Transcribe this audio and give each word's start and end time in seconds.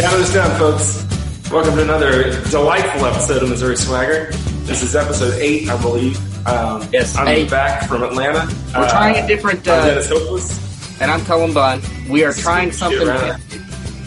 Count 0.00 0.14
us 0.22 0.32
down, 0.32 0.58
folks. 0.58 1.50
Welcome 1.50 1.74
to 1.76 1.82
another 1.82 2.42
delightful 2.50 3.04
episode 3.04 3.42
of 3.42 3.48
Missouri 3.50 3.76
Swagger. 3.76 4.30
This 4.64 4.82
is 4.82 4.96
episode 4.96 5.34
eight, 5.40 5.68
I 5.68 5.80
believe. 5.80 6.16
Um, 6.46 6.88
Yes, 6.90 7.16
I'm 7.16 7.28
eight. 7.28 7.50
back 7.50 7.86
from 7.86 8.02
Atlanta. 8.02 8.48
We're 8.74 8.84
Uh, 8.84 8.90
trying 8.90 9.22
a 9.22 9.26
different, 9.26 9.66
uh, 9.68 9.84
Dennis 9.86 10.08
Hopeless. 10.08 11.00
and 11.02 11.10
I'm 11.10 11.22
Cullen 11.26 11.52
Bunn. 11.52 11.82
We 12.08 12.24
are 12.24 12.32
trying 12.32 12.72
something. 12.72 13.06
around. 13.06 13.42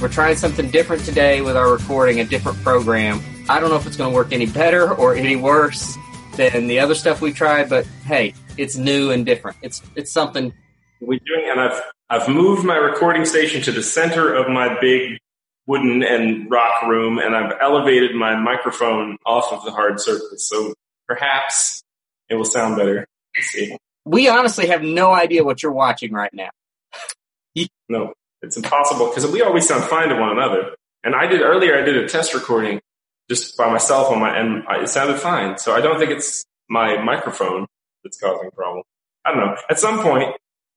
We're 0.01 0.07
trying 0.07 0.35
something 0.35 0.69
different 0.71 1.05
today 1.05 1.41
with 1.41 1.55
our 1.55 1.71
recording, 1.71 2.19
a 2.19 2.23
different 2.25 2.61
program. 2.63 3.21
I 3.47 3.59
don't 3.59 3.69
know 3.69 3.75
if 3.75 3.85
it's 3.85 3.95
going 3.97 4.09
to 4.11 4.15
work 4.15 4.29
any 4.31 4.47
better 4.47 4.91
or 4.91 5.13
any 5.15 5.35
worse 5.35 5.95
than 6.37 6.67
the 6.67 6.79
other 6.79 6.95
stuff 6.95 7.21
we've 7.21 7.35
tried, 7.35 7.69
but 7.69 7.85
hey, 8.07 8.33
it's 8.57 8.75
new 8.77 9.11
and 9.11 9.25
different. 9.25 9.57
It's 9.61 9.81
it's 9.95 10.11
something. 10.11 10.53
We're 11.01 11.19
doing, 11.25 11.49
and 11.51 11.59
I've 11.61 11.81
I've 12.09 12.27
moved 12.29 12.63
my 12.63 12.77
recording 12.77 13.25
station 13.25 13.61
to 13.63 13.71
the 13.71 13.83
center 13.83 14.33
of 14.33 14.49
my 14.49 14.77
big 14.81 15.17
wooden 15.65 16.03
and 16.03 16.49
rock 16.49 16.83
room, 16.83 17.19
and 17.19 17.35
I've 17.35 17.53
elevated 17.61 18.15
my 18.15 18.35
microphone 18.35 19.17
off 19.25 19.51
of 19.51 19.63
the 19.63 19.71
hard 19.71 19.99
surface. 19.99 20.47
So 20.47 20.73
perhaps 21.07 21.83
it 22.29 22.35
will 22.35 22.45
sound 22.45 22.75
better. 22.75 23.07
We 24.05 24.27
honestly 24.27 24.67
have 24.67 24.83
no 24.83 25.13
idea 25.13 25.43
what 25.43 25.63
you're 25.63 25.71
watching 25.71 26.11
right 26.11 26.33
now. 26.33 26.49
No, 27.89 28.13
it's 28.41 28.55
impossible 28.55 29.09
because 29.09 29.29
we 29.29 29.41
always 29.41 29.67
sound 29.67 29.83
fine 29.83 30.07
to 30.07 30.15
one 30.15 30.31
another. 30.31 30.73
And 31.03 31.13
I 31.13 31.27
did 31.27 31.41
earlier. 31.41 31.77
I 31.77 31.83
did 31.83 31.97
a 31.97 32.07
test 32.07 32.33
recording 32.33 32.79
just 33.29 33.57
by 33.57 33.69
myself 33.69 34.09
on 34.09 34.19
my, 34.19 34.35
and 34.35 34.63
it 34.81 34.89
sounded 34.89 35.19
fine. 35.19 35.57
So 35.57 35.73
I 35.73 35.81
don't 35.81 35.99
think 35.99 36.09
it's 36.09 36.45
my 36.69 37.01
microphone 37.03 37.67
that's 38.03 38.17
causing 38.17 38.47
a 38.47 38.51
problem. 38.51 38.83
I 39.25 39.31
don't 39.31 39.39
know. 39.45 39.55
At 39.69 39.79
some 39.79 40.01
point, 40.01 40.35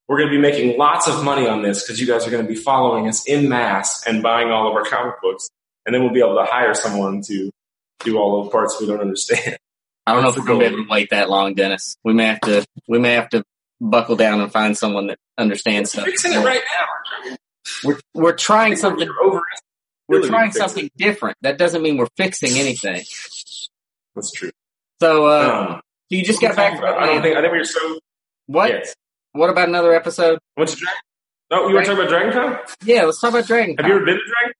we're 0.08 0.18
going 0.18 0.30
to 0.30 0.36
be 0.36 0.40
making 0.40 0.78
lots 0.78 1.08
of 1.08 1.24
money 1.24 1.46
on 1.48 1.62
this 1.62 1.82
because 1.82 2.00
you 2.00 2.06
guys 2.06 2.26
are 2.26 2.30
going 2.30 2.44
to 2.44 2.48
be 2.48 2.58
following 2.58 3.08
us 3.08 3.26
in 3.26 3.48
mass 3.48 4.06
and 4.06 4.22
buying 4.22 4.50
all 4.50 4.68
of 4.68 4.74
our 4.74 4.84
comic 4.84 5.20
books, 5.20 5.48
and 5.84 5.94
then 5.94 6.02
we'll 6.02 6.12
be 6.12 6.20
able 6.20 6.36
to 6.36 6.44
hire 6.44 6.74
someone 6.74 7.22
to 7.22 7.50
do 8.00 8.18
all 8.18 8.44
the 8.44 8.50
parts 8.50 8.80
we 8.80 8.86
don't 8.86 9.00
understand. 9.00 9.56
I 10.06 10.12
don't 10.12 10.22
know 10.22 10.28
if 10.28 10.36
we're 10.36 10.44
going 10.44 10.60
to 10.60 10.68
be 10.68 10.74
able 10.74 10.84
to 10.84 10.90
wait 10.90 11.10
that 11.10 11.28
long, 11.28 11.54
Dennis. 11.54 11.96
We 12.04 12.14
may 12.14 12.26
have 12.26 12.40
to. 12.42 12.64
We 12.86 13.00
may 13.00 13.14
have 13.14 13.28
to 13.30 13.42
buckle 13.80 14.14
down 14.14 14.40
and 14.40 14.52
find 14.52 14.78
someone 14.78 15.08
that 15.08 15.18
understands 15.36 15.90
stuff. 15.90 16.04
Fixing 16.04 16.32
it 16.32 16.44
right 16.44 16.62
now. 16.62 17.36
We're 17.82 17.98
we're 18.14 18.36
trying 18.36 18.76
something. 18.76 19.08
Over. 19.22 19.42
We're 20.06 20.26
trying 20.28 20.52
something 20.52 20.88
different. 20.96 21.36
That 21.42 21.58
doesn't 21.58 21.82
mean 21.82 21.96
we're 21.96 22.06
fixing 22.16 22.56
anything. 22.56 23.02
That's 24.14 24.30
true. 24.30 24.52
So, 25.00 25.26
uh, 25.26 25.66
Um, 25.70 25.80
you 26.08 26.24
just 26.24 26.40
got 26.40 26.54
back 26.54 26.80
I 26.80 27.06
don't 27.06 27.22
think. 27.22 27.36
I 27.36 27.40
think 27.40 27.52
we 27.52 27.58
were 27.58 27.64
so. 27.64 27.98
What? 28.46 28.70
Yes. 28.70 28.94
What 29.36 29.50
about 29.50 29.68
another 29.68 29.92
episode? 29.92 30.38
What's 30.54 30.74
Dragon? 30.74 30.98
Oh, 31.50 31.68
you 31.68 31.74
want 31.74 31.86
to 31.86 31.92
talk 31.92 32.00
about 32.00 32.08
Dragon 32.08 32.32
Con? 32.32 32.58
Yeah, 32.84 33.04
let's 33.04 33.20
talk 33.20 33.30
about 33.30 33.46
Dragon 33.46 33.76
Have 33.78 33.86
you 33.86 33.94
ever 33.96 34.04
been 34.04 34.16
to 34.16 34.24
Dragon 34.24 34.52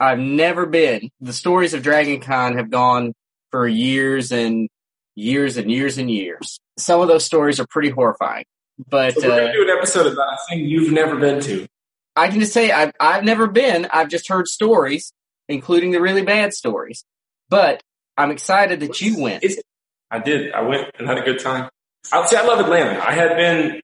I've 0.00 0.18
never 0.20 0.66
been. 0.66 1.10
The 1.20 1.32
stories 1.32 1.74
of 1.74 1.82
Dragon 1.82 2.20
Con 2.20 2.56
have 2.56 2.70
gone 2.70 3.12
for 3.50 3.66
years 3.66 4.30
and 4.30 4.68
years 5.16 5.56
and 5.56 5.68
years 5.68 5.98
and 5.98 6.08
years. 6.08 6.60
Some 6.78 7.00
of 7.00 7.08
those 7.08 7.24
stories 7.24 7.58
are 7.58 7.66
pretty 7.68 7.90
horrifying. 7.90 8.44
But 8.88 9.14
So 9.14 9.26
we're 9.26 9.34
uh, 9.34 9.36
going 9.38 9.52
to 9.52 9.52
do 9.52 9.62
an 9.64 9.76
episode 9.76 10.06
about 10.12 10.34
a 10.34 10.38
thing 10.48 10.64
you've 10.64 10.92
never 10.92 11.16
been 11.16 11.40
to. 11.42 11.66
I 12.14 12.28
can 12.28 12.38
just 12.38 12.52
say 12.52 12.70
I've, 12.70 12.92
I've 13.00 13.24
never 13.24 13.48
been. 13.48 13.88
I've 13.92 14.08
just 14.08 14.28
heard 14.28 14.46
stories, 14.46 15.12
including 15.48 15.90
the 15.90 16.00
really 16.00 16.22
bad 16.22 16.54
stories. 16.54 17.04
But 17.48 17.82
I'm 18.16 18.30
excited 18.30 18.78
that 18.80 19.00
you 19.00 19.20
went. 19.20 19.44
I 20.12 20.20
did. 20.20 20.52
I 20.52 20.60
went 20.62 20.92
and 20.98 21.08
had 21.08 21.18
a 21.18 21.22
good 21.22 21.40
time. 21.40 21.68
I 22.12 22.24
see. 22.26 22.36
I 22.36 22.46
love 22.46 22.60
Atlanta. 22.60 23.04
I 23.04 23.12
had 23.12 23.36
been 23.36 23.80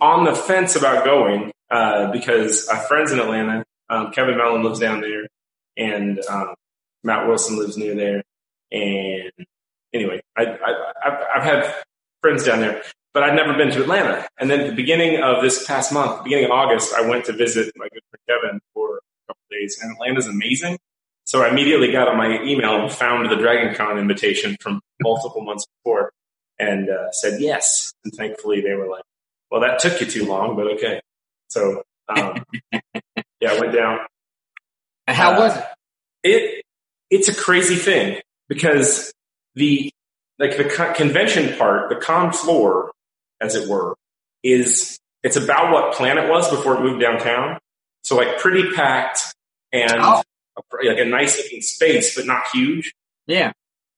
on 0.00 0.24
the 0.24 0.34
fence 0.34 0.76
about 0.76 1.04
going 1.04 1.52
uh, 1.70 2.10
because 2.10 2.68
I 2.68 2.76
have 2.76 2.88
friends 2.88 3.12
in 3.12 3.18
Atlanta. 3.18 3.64
Um, 3.90 4.12
Kevin 4.12 4.36
Mellon 4.36 4.62
lives 4.62 4.78
down 4.78 5.00
there, 5.00 5.26
and 5.76 6.20
um, 6.28 6.54
Matt 7.02 7.26
Wilson 7.26 7.56
lives 7.56 7.76
near 7.76 7.94
there. 7.94 8.22
And 8.70 9.46
anyway, 9.94 10.20
I, 10.36 10.58
I've 11.34 11.42
had 11.42 11.74
friends 12.20 12.44
down 12.44 12.60
there, 12.60 12.82
but 13.14 13.22
I'd 13.22 13.34
never 13.34 13.54
been 13.54 13.70
to 13.70 13.82
Atlanta. 13.82 14.28
And 14.38 14.50
then 14.50 14.60
at 14.60 14.66
the 14.66 14.74
beginning 14.74 15.22
of 15.22 15.42
this 15.42 15.66
past 15.66 15.92
month, 15.92 16.24
beginning 16.24 16.46
of 16.46 16.50
August, 16.50 16.94
I 16.94 17.08
went 17.08 17.24
to 17.26 17.32
visit 17.32 17.72
my 17.76 17.88
good 17.92 18.02
friend 18.10 18.42
Kevin 18.42 18.60
for 18.74 18.98
a 18.98 19.00
couple 19.28 19.42
days, 19.50 19.78
and 19.82 19.92
Atlanta's 19.92 20.26
amazing. 20.26 20.78
So 21.24 21.42
I 21.42 21.50
immediately 21.50 21.92
got 21.92 22.08
on 22.08 22.16
my 22.16 22.42
email 22.42 22.80
and 22.80 22.90
found 22.90 23.30
the 23.30 23.36
Dragon 23.36 23.74
Con 23.74 23.98
invitation 23.98 24.56
from 24.60 24.80
multiple 25.02 25.42
months 25.42 25.66
before 25.66 26.10
and 26.58 26.88
uh, 26.88 27.12
said 27.12 27.40
yes. 27.40 27.92
And 28.02 28.14
thankfully 28.14 28.62
they 28.62 28.72
were 28.72 28.88
like, 28.88 29.04
well, 29.50 29.60
that 29.62 29.78
took 29.78 30.00
you 30.00 30.06
too 30.06 30.26
long, 30.26 30.56
but 30.56 30.66
okay. 30.74 31.00
So, 31.48 31.82
um, 32.08 32.42
yeah, 33.40 33.52
I 33.52 33.58
went 33.60 33.72
down. 33.74 33.98
And 35.06 35.16
how 35.16 35.32
Uh, 35.32 35.38
was 35.40 35.56
it? 35.56 35.64
It, 36.24 36.64
it's 37.10 37.28
a 37.28 37.34
crazy 37.34 37.76
thing 37.76 38.20
because 38.48 39.12
the, 39.54 39.90
like 40.38 40.56
the 40.56 40.64
con- 40.64 40.94
convention 40.94 41.56
part, 41.56 41.88
the 41.88 41.96
con 41.96 42.32
floor, 42.32 42.90
as 43.40 43.54
it 43.54 43.68
were, 43.68 43.94
is, 44.42 44.98
it's 45.22 45.36
about 45.36 45.72
what 45.72 45.94
Planet 45.94 46.28
was 46.28 46.50
before 46.50 46.74
it 46.76 46.80
moved 46.82 47.00
downtown. 47.00 47.58
So 48.04 48.16
like 48.16 48.38
pretty 48.38 48.70
packed 48.72 49.20
and 49.72 49.92
Oh. 49.98 50.22
a, 50.56 50.86
like 50.86 50.98
a 50.98 51.04
nice 51.04 51.38
looking 51.38 51.62
space, 51.62 52.14
but 52.14 52.26
not 52.26 52.42
huge. 52.52 52.92
Yeah. 53.26 53.52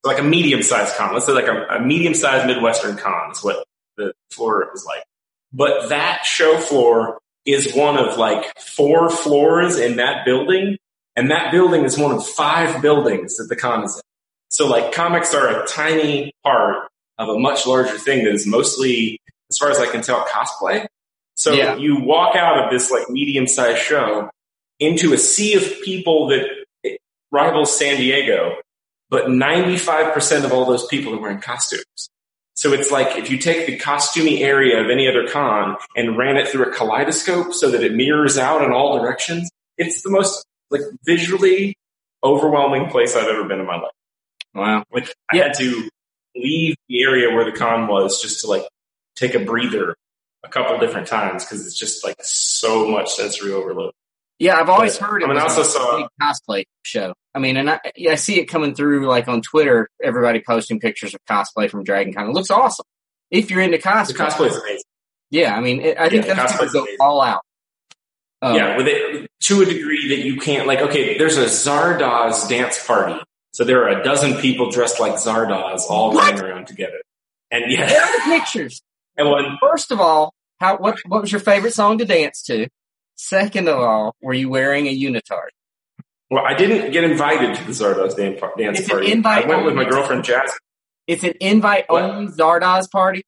like 0.04 0.18
a 0.18 0.22
medium 0.22 0.62
sized 0.62 0.96
con. 0.96 1.12
Let's 1.12 1.26
say 1.26 1.32
like 1.32 1.46
a, 1.46 1.66
a 1.76 1.80
medium 1.80 2.14
sized 2.14 2.46
Midwestern 2.46 2.96
con 2.96 3.32
is 3.32 3.42
what 3.44 3.64
the 3.96 4.12
floor 4.30 4.70
is 4.74 4.84
like. 4.84 5.04
But 5.52 5.88
that 5.88 6.24
show 6.24 6.58
floor 6.58 7.18
is 7.44 7.74
one 7.74 7.96
of 7.96 8.16
like 8.18 8.58
four 8.58 9.10
floors 9.10 9.78
in 9.78 9.96
that 9.96 10.24
building. 10.24 10.76
And 11.16 11.30
that 11.30 11.50
building 11.50 11.84
is 11.84 11.98
one 11.98 12.12
of 12.12 12.26
five 12.26 12.80
buildings 12.80 13.36
that 13.36 13.48
the 13.48 13.56
con 13.56 13.84
is 13.84 13.96
in. 13.96 14.02
So 14.48 14.66
like 14.66 14.92
comics 14.92 15.34
are 15.34 15.62
a 15.62 15.66
tiny 15.66 16.32
part 16.44 16.88
of 17.18 17.28
a 17.28 17.38
much 17.38 17.66
larger 17.66 17.98
thing 17.98 18.24
that 18.24 18.32
is 18.32 18.46
mostly, 18.46 19.20
as 19.50 19.58
far 19.58 19.70
as 19.70 19.78
I 19.78 19.86
can 19.86 20.02
tell, 20.02 20.24
cosplay. 20.26 20.86
So 21.34 21.52
Yeah. 21.52 21.76
you 21.76 22.00
walk 22.00 22.36
out 22.36 22.64
of 22.64 22.70
this 22.70 22.90
like 22.90 23.08
medium 23.10 23.46
sized 23.46 23.82
show 23.82 24.30
into 24.78 25.12
a 25.12 25.18
sea 25.18 25.54
of 25.54 25.82
people 25.82 26.28
that 26.28 26.46
rivals 27.30 27.76
San 27.76 27.96
Diego 27.96 28.56
but 29.10 29.26
95% 29.26 30.44
of 30.44 30.52
all 30.52 30.64
those 30.64 30.86
people 30.86 31.12
are 31.14 31.20
wearing 31.20 31.40
costumes. 31.40 32.10
So 32.60 32.74
it's 32.74 32.90
like 32.90 33.16
if 33.16 33.30
you 33.30 33.38
take 33.38 33.64
the 33.66 33.78
costumey 33.78 34.42
area 34.42 34.84
of 34.84 34.90
any 34.90 35.08
other 35.08 35.26
con 35.26 35.76
and 35.96 36.18
ran 36.18 36.36
it 36.36 36.46
through 36.46 36.66
a 36.68 36.70
kaleidoscope 36.70 37.54
so 37.54 37.70
that 37.70 37.82
it 37.82 37.94
mirrors 37.94 38.36
out 38.36 38.60
in 38.62 38.70
all 38.70 38.98
directions, 38.98 39.48
it's 39.78 40.02
the 40.02 40.10
most 40.10 40.44
like 40.70 40.82
visually 41.06 41.74
overwhelming 42.22 42.90
place 42.90 43.16
I've 43.16 43.28
ever 43.28 43.44
been 43.44 43.60
in 43.60 43.66
my 43.66 43.76
life. 43.76 43.92
Wow. 44.54 44.84
Like 44.92 45.10
I 45.32 45.38
had 45.38 45.54
to 45.54 45.88
leave 46.36 46.76
the 46.86 47.02
area 47.02 47.34
where 47.34 47.46
the 47.50 47.56
con 47.56 47.86
was 47.88 48.20
just 48.20 48.42
to 48.42 48.46
like 48.48 48.68
take 49.16 49.34
a 49.34 49.40
breather 49.42 49.96
a 50.44 50.48
couple 50.50 50.78
different 50.80 51.06
times 51.06 51.46
because 51.46 51.64
it's 51.66 51.78
just 51.78 52.04
like 52.04 52.16
so 52.22 52.86
much 52.90 53.10
sensory 53.14 53.52
overload. 53.52 53.92
Yeah, 54.38 54.56
I've 54.60 54.68
always 54.68 54.98
But, 54.98 55.08
heard 55.08 55.22
it 55.22 55.24
I 55.24 55.28
mean, 55.28 55.38
I 55.38 55.44
also 55.44 55.62
a 55.62 55.64
saw- 55.64 55.96
big 55.96 56.08
cosplay 56.20 56.64
show. 56.82 57.14
I 57.34 57.38
mean, 57.38 57.56
and 57.56 57.70
I, 57.70 57.80
yeah, 57.96 58.12
I 58.12 58.14
see 58.16 58.40
it 58.40 58.46
coming 58.46 58.74
through 58.74 59.06
like 59.06 59.28
on 59.28 59.40
Twitter, 59.42 59.88
everybody 60.02 60.42
posting 60.44 60.80
pictures 60.80 61.14
of 61.14 61.20
cosplay 61.30 61.70
from 61.70 61.84
Dragon 61.84 62.12
Con. 62.12 62.26
It 62.28 62.32
looks 62.32 62.50
awesome. 62.50 62.86
If 63.30 63.50
you're 63.50 63.60
into 63.60 63.76
The 63.76 63.82
cosplay. 63.82 64.14
cosplay 64.16 64.46
is 64.48 64.56
amazing. 64.56 64.82
Yeah, 65.30 65.54
I 65.54 65.60
mean, 65.60 65.80
it, 65.80 65.96
I 65.98 66.08
think 66.08 66.26
Yeah, 66.26 66.34
people 66.34 66.58
cosplay's 66.66 66.72
go 66.72 66.80
amazing. 66.80 66.96
all 67.00 67.22
out. 67.22 67.42
Um, 68.42 68.56
yeah, 68.56 68.76
with 68.76 68.88
it 68.88 69.28
to 69.42 69.62
a 69.62 69.64
degree 69.64 70.08
that 70.16 70.24
you 70.24 70.38
can't 70.40 70.66
like. 70.66 70.80
Okay, 70.80 71.18
there's 71.18 71.36
a 71.36 71.44
Zardoz 71.44 72.48
dance 72.48 72.84
party, 72.84 73.20
so 73.52 73.64
there 73.64 73.84
are 73.84 74.00
a 74.00 74.02
dozen 74.02 74.38
people 74.38 74.70
dressed 74.70 74.98
like 74.98 75.12
Zardoz 75.12 75.82
all 75.88 76.12
What? 76.14 76.32
running 76.34 76.44
around 76.50 76.66
together. 76.66 77.00
And 77.52 77.64
yeah, 77.70 77.86
There 77.86 78.00
are 78.02 78.12
the 78.12 78.38
pictures. 78.38 78.80
and 79.16 79.28
when 79.30 79.58
First 79.60 79.92
of 79.92 80.00
all, 80.00 80.32
how 80.58 80.78
what 80.78 80.98
what 81.06 81.20
was 81.20 81.30
your 81.30 81.40
favorite 81.40 81.74
song 81.74 81.98
to 81.98 82.04
dance 82.06 82.42
to? 82.44 82.66
Second 83.16 83.68
of 83.68 83.78
all, 83.78 84.14
were 84.22 84.32
you 84.34 84.48
wearing 84.48 84.86
a 84.86 84.98
unitard? 84.98 85.50
Well, 86.30 86.44
I 86.46 86.54
didn't 86.54 86.92
get 86.92 87.04
invited 87.04 87.56
to 87.56 87.64
the 87.64 87.72
Zardoz 87.72 88.16
dance 88.16 88.40
It's 88.78 88.88
an 88.88 88.90
party. 88.90 89.12
invite 89.12 89.44
I 89.44 89.48
went 89.48 89.64
with 89.64 89.74
my 89.74 89.84
girlfriend 89.84 90.24
Jazz. 90.24 90.52
It's 91.06 91.24
an 91.24 91.34
invite 91.40 91.86
only 91.88 92.28
Zardoz 92.32 92.90
party. 92.90 93.22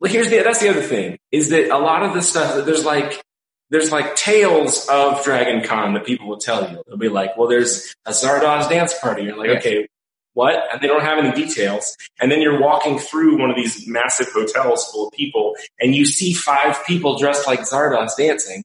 Well, 0.00 0.12
here's 0.12 0.28
the 0.28 0.42
that's 0.42 0.60
the 0.60 0.68
other 0.68 0.82
thing 0.82 1.18
is 1.32 1.50
that 1.50 1.70
a 1.70 1.78
lot 1.78 2.02
of 2.02 2.14
the 2.14 2.20
stuff 2.22 2.66
there's 2.66 2.84
like 2.84 3.22
there's 3.70 3.90
like 3.90 4.16
tales 4.16 4.86
of 4.88 5.24
Dragon 5.24 5.62
Con 5.66 5.94
that 5.94 6.04
people 6.04 6.28
will 6.28 6.36
tell 6.38 6.70
you. 6.70 6.82
They'll 6.86 6.98
be 6.98 7.08
like, 7.08 7.36
well, 7.36 7.48
there's 7.48 7.94
a 8.04 8.10
Zardoz 8.10 8.68
dance 8.68 8.92
party. 8.98 9.22
You're 9.22 9.36
like, 9.36 9.48
Yes. 9.48 9.58
okay, 9.60 9.88
what? 10.34 10.56
And 10.72 10.80
they 10.80 10.86
don't 10.88 11.00
have 11.02 11.18
any 11.18 11.32
details. 11.32 11.96
And 12.20 12.30
then 12.30 12.42
you're 12.42 12.60
walking 12.60 12.98
through 12.98 13.38
one 13.40 13.50
of 13.50 13.56
these 13.56 13.86
massive 13.88 14.28
hotels 14.32 14.86
full 14.90 15.06
of 15.08 15.12
people 15.14 15.54
and 15.80 15.94
you 15.94 16.04
see 16.04 16.34
five 16.34 16.84
people 16.86 17.16
dressed 17.18 17.46
like 17.46 17.60
Zardoz 17.60 18.16
dancing. 18.18 18.62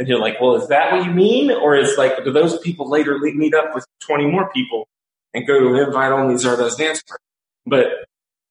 And 0.00 0.08
you're 0.08 0.18
like, 0.18 0.40
well, 0.40 0.56
is 0.56 0.66
that 0.68 0.92
what 0.92 1.04
you 1.04 1.10
mean? 1.12 1.50
Or 1.50 1.76
is 1.76 1.98
like, 1.98 2.24
do 2.24 2.32
those 2.32 2.58
people 2.60 2.88
later 2.88 3.18
meet 3.18 3.52
up 3.54 3.74
with 3.74 3.84
20 4.00 4.24
more 4.30 4.50
people 4.50 4.88
and 5.34 5.46
go 5.46 5.60
to 5.60 5.86
invite 5.86 6.10
only 6.10 6.36
Zardoz 6.36 6.78
dance 6.78 7.02
party? 7.02 7.22
But 7.66 7.86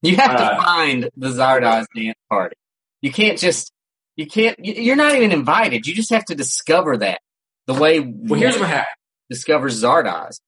You 0.04 0.16
have 0.18 0.38
to 0.38 0.44
Uh, 0.44 0.62
find 0.64 1.10
the 1.18 1.30
Zardoz 1.30 1.88
dance 1.96 2.16
party. 2.30 2.56
You 3.02 3.12
can't 3.12 3.40
just, 3.40 3.72
you 4.16 4.28
can't, 4.28 4.64
you- 4.64 4.76
you're 4.76 4.96
not 4.96 5.16
even 5.16 5.32
invited. 5.32 5.88
You 5.88 5.96
just 5.96 6.12
have 6.12 6.24
to 6.26 6.36
discover 6.36 6.98
that. 6.98 7.20
The 7.66 7.74
way, 7.74 8.00
Well, 8.00 8.40
here's 8.40 8.60
what 8.60 8.70
happened. 8.70 8.96
discovers 9.32 9.82
Zardoz. 9.84 10.40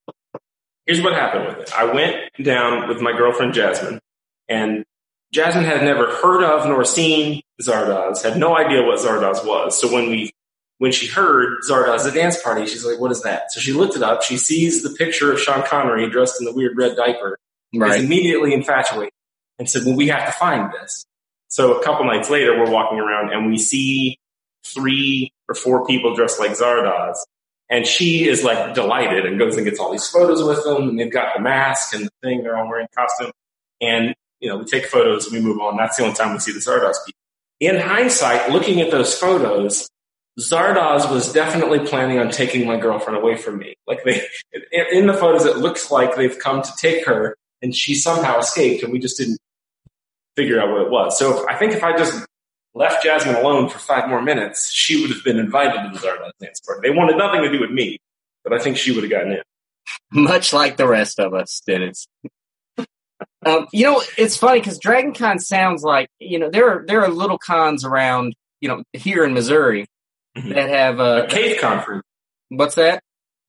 Here's 0.86 1.02
what 1.02 1.14
happened 1.14 1.48
with 1.48 1.58
it. 1.68 1.74
I 1.76 1.86
went 1.86 2.16
down 2.44 2.88
with 2.90 3.02
my 3.02 3.12
girlfriend 3.12 3.54
Jasmine, 3.56 4.00
and 4.48 4.84
Jasmine 5.34 5.64
had 5.66 5.84
never 5.84 6.12
heard 6.16 6.44
of 6.44 6.68
nor 6.68 6.86
seen 6.86 7.42
Zardoz, 7.62 8.22
had 8.24 8.38
no 8.38 8.56
idea 8.56 8.84
what 8.84 9.00
Zardoz 9.00 9.44
was. 9.46 9.80
So 9.82 9.92
when 9.92 10.10
we 10.10 10.32
when 10.82 10.92
she 10.92 11.06
heard 11.06 11.60
Zardoz 11.70 12.08
a 12.08 12.12
dance 12.12 12.42
party, 12.42 12.66
she's 12.66 12.84
like, 12.84 13.00
"What 13.00 13.12
is 13.12 13.22
that?" 13.22 13.52
So 13.52 13.60
she 13.60 13.72
looked 13.72 13.96
it 13.96 14.02
up. 14.02 14.24
She 14.24 14.36
sees 14.36 14.82
the 14.82 14.90
picture 14.90 15.32
of 15.32 15.40
Sean 15.40 15.62
Connery 15.62 16.10
dressed 16.10 16.42
in 16.42 16.46
the 16.46 16.52
weird 16.52 16.76
red 16.76 16.96
diaper. 16.96 17.38
Right. 17.72 18.00
Is 18.00 18.04
immediately 18.04 18.52
infatuated 18.52 19.14
and 19.60 19.70
said, 19.70 19.84
"Well, 19.86 19.96
we 19.96 20.08
have 20.08 20.26
to 20.26 20.32
find 20.32 20.74
this." 20.74 21.06
So 21.50 21.80
a 21.80 21.84
couple 21.84 22.06
nights 22.06 22.32
later, 22.32 22.58
we're 22.58 22.72
walking 22.72 22.98
around 22.98 23.32
and 23.32 23.46
we 23.46 23.60
see 23.60 24.18
three 24.66 25.32
or 25.48 25.54
four 25.54 25.86
people 25.86 26.16
dressed 26.16 26.40
like 26.40 26.54
Zardoz. 26.54 27.18
And 27.70 27.86
she 27.86 28.28
is 28.28 28.44
like 28.44 28.74
delighted 28.74 29.28
and 29.28 29.38
goes 29.38 29.58
and 29.58 29.66
gets 29.66 29.80
all 29.80 29.92
these 29.92 30.08
photos 30.08 30.44
with 30.44 30.64
them. 30.64 30.90
And 30.90 31.00
they've 31.00 31.14
got 31.14 31.36
the 31.36 31.44
mask 31.44 31.94
and 31.94 32.08
the 32.08 32.12
thing. 32.24 32.42
They're 32.42 32.58
all 32.58 32.68
wearing 32.68 32.88
costume. 32.98 33.32
And, 33.80 34.16
you 34.40 34.50
know, 34.50 34.58
we 34.58 34.66
take 34.66 34.88
photos 34.88 35.28
and 35.28 35.36
we 35.36 35.48
move 35.48 35.62
on. 35.62 35.78
That's 35.78 35.98
the 35.98 36.04
only 36.06 36.16
time 36.16 36.34
we 36.34 36.40
see 36.40 36.54
the 36.54 36.60
Zardoz 36.60 36.96
people. 37.06 37.20
In 37.60 37.80
hindsight, 37.80 38.50
looking 38.50 38.82
at 38.82 38.90
those 38.90 39.16
photos, 39.16 39.88
Zardoz 40.40 41.12
was 41.12 41.32
definitely 41.34 41.80
planning 41.80 42.20
on 42.20 42.30
taking 42.30 42.66
my 42.66 42.78
girlfriend 42.78 43.18
away 43.18 43.36
from 43.36 43.58
me. 43.58 43.76
Like 43.86 44.04
they, 44.04 44.26
in 44.92 45.08
the 45.08 45.14
photos, 45.14 45.46
it 45.46 45.58
looks 45.58 45.92
like 45.92 46.16
they've 46.16 46.38
come 46.38 46.62
to 46.62 46.72
take 46.78 47.06
her 47.06 47.36
and 47.62 47.76
she 47.76 47.96
somehow 47.96 48.40
escaped 48.40 48.84
and 48.84 48.94
we 48.94 49.00
just 49.00 49.18
didn't 49.18 49.40
figure 50.36 50.60
out 50.62 50.70
what 50.70 50.82
it 50.82 50.90
was. 50.90 51.18
So 51.18 51.38
if, 51.38 51.48
I 51.48 51.56
think 51.58 51.74
if 51.74 51.84
I 51.84 51.98
just 51.98 52.26
left 52.74 53.04
Jasmine 53.04 53.36
alone 53.36 53.70
for 53.70 53.80
five 53.80 54.08
more 54.08 54.22
minutes, 54.22 54.72
she 54.72 55.02
would 55.02 55.12
have 55.12 55.24
been 55.24 55.38
invited 55.38 55.84
to 55.84 55.90
the 56.00 56.06
Zardoz 56.06 56.32
dance 56.40 56.62
party. 56.62 56.88
They 56.88 56.96
wanted 56.96 57.18
nothing 57.18 57.42
to 57.42 57.52
do 57.52 57.60
with 57.60 57.72
me, 57.72 58.00
but 58.44 58.54
I 58.54 58.60
think 58.60 58.78
she 58.78 58.94
would 58.94 59.04
have 59.04 59.12
gotten 59.12 59.34
in. 59.34 59.42
Much 60.14 60.54
like 60.54 60.78
the 60.78 60.88
rest 60.88 61.20
of 61.20 61.34
us, 61.34 61.62
Dennis. 61.66 62.08
um, 63.46 63.68
you 63.72 63.86
know, 63.86 64.02
it's 64.18 64.38
funny 64.38 64.60
because 64.60 64.80
Dragon 64.80 65.14
Con 65.14 65.40
sounds 65.40 65.84
like 65.84 66.10
you 66.20 66.40
know 66.40 66.50
there 66.50 66.70
are 66.70 66.86
there 66.86 67.02
are 67.02 67.10
little 67.10 67.38
cons 67.38 67.84
around 67.84 68.34
you 68.60 68.70
know 68.70 68.84
here 68.94 69.24
in 69.24 69.34
Missouri. 69.34 69.86
That 70.36 70.70
have 70.70 71.00
uh, 71.00 71.24
a 71.26 71.28
cave 71.28 71.60
conference. 71.60 72.04
What's 72.50 72.76
that? 72.76 73.02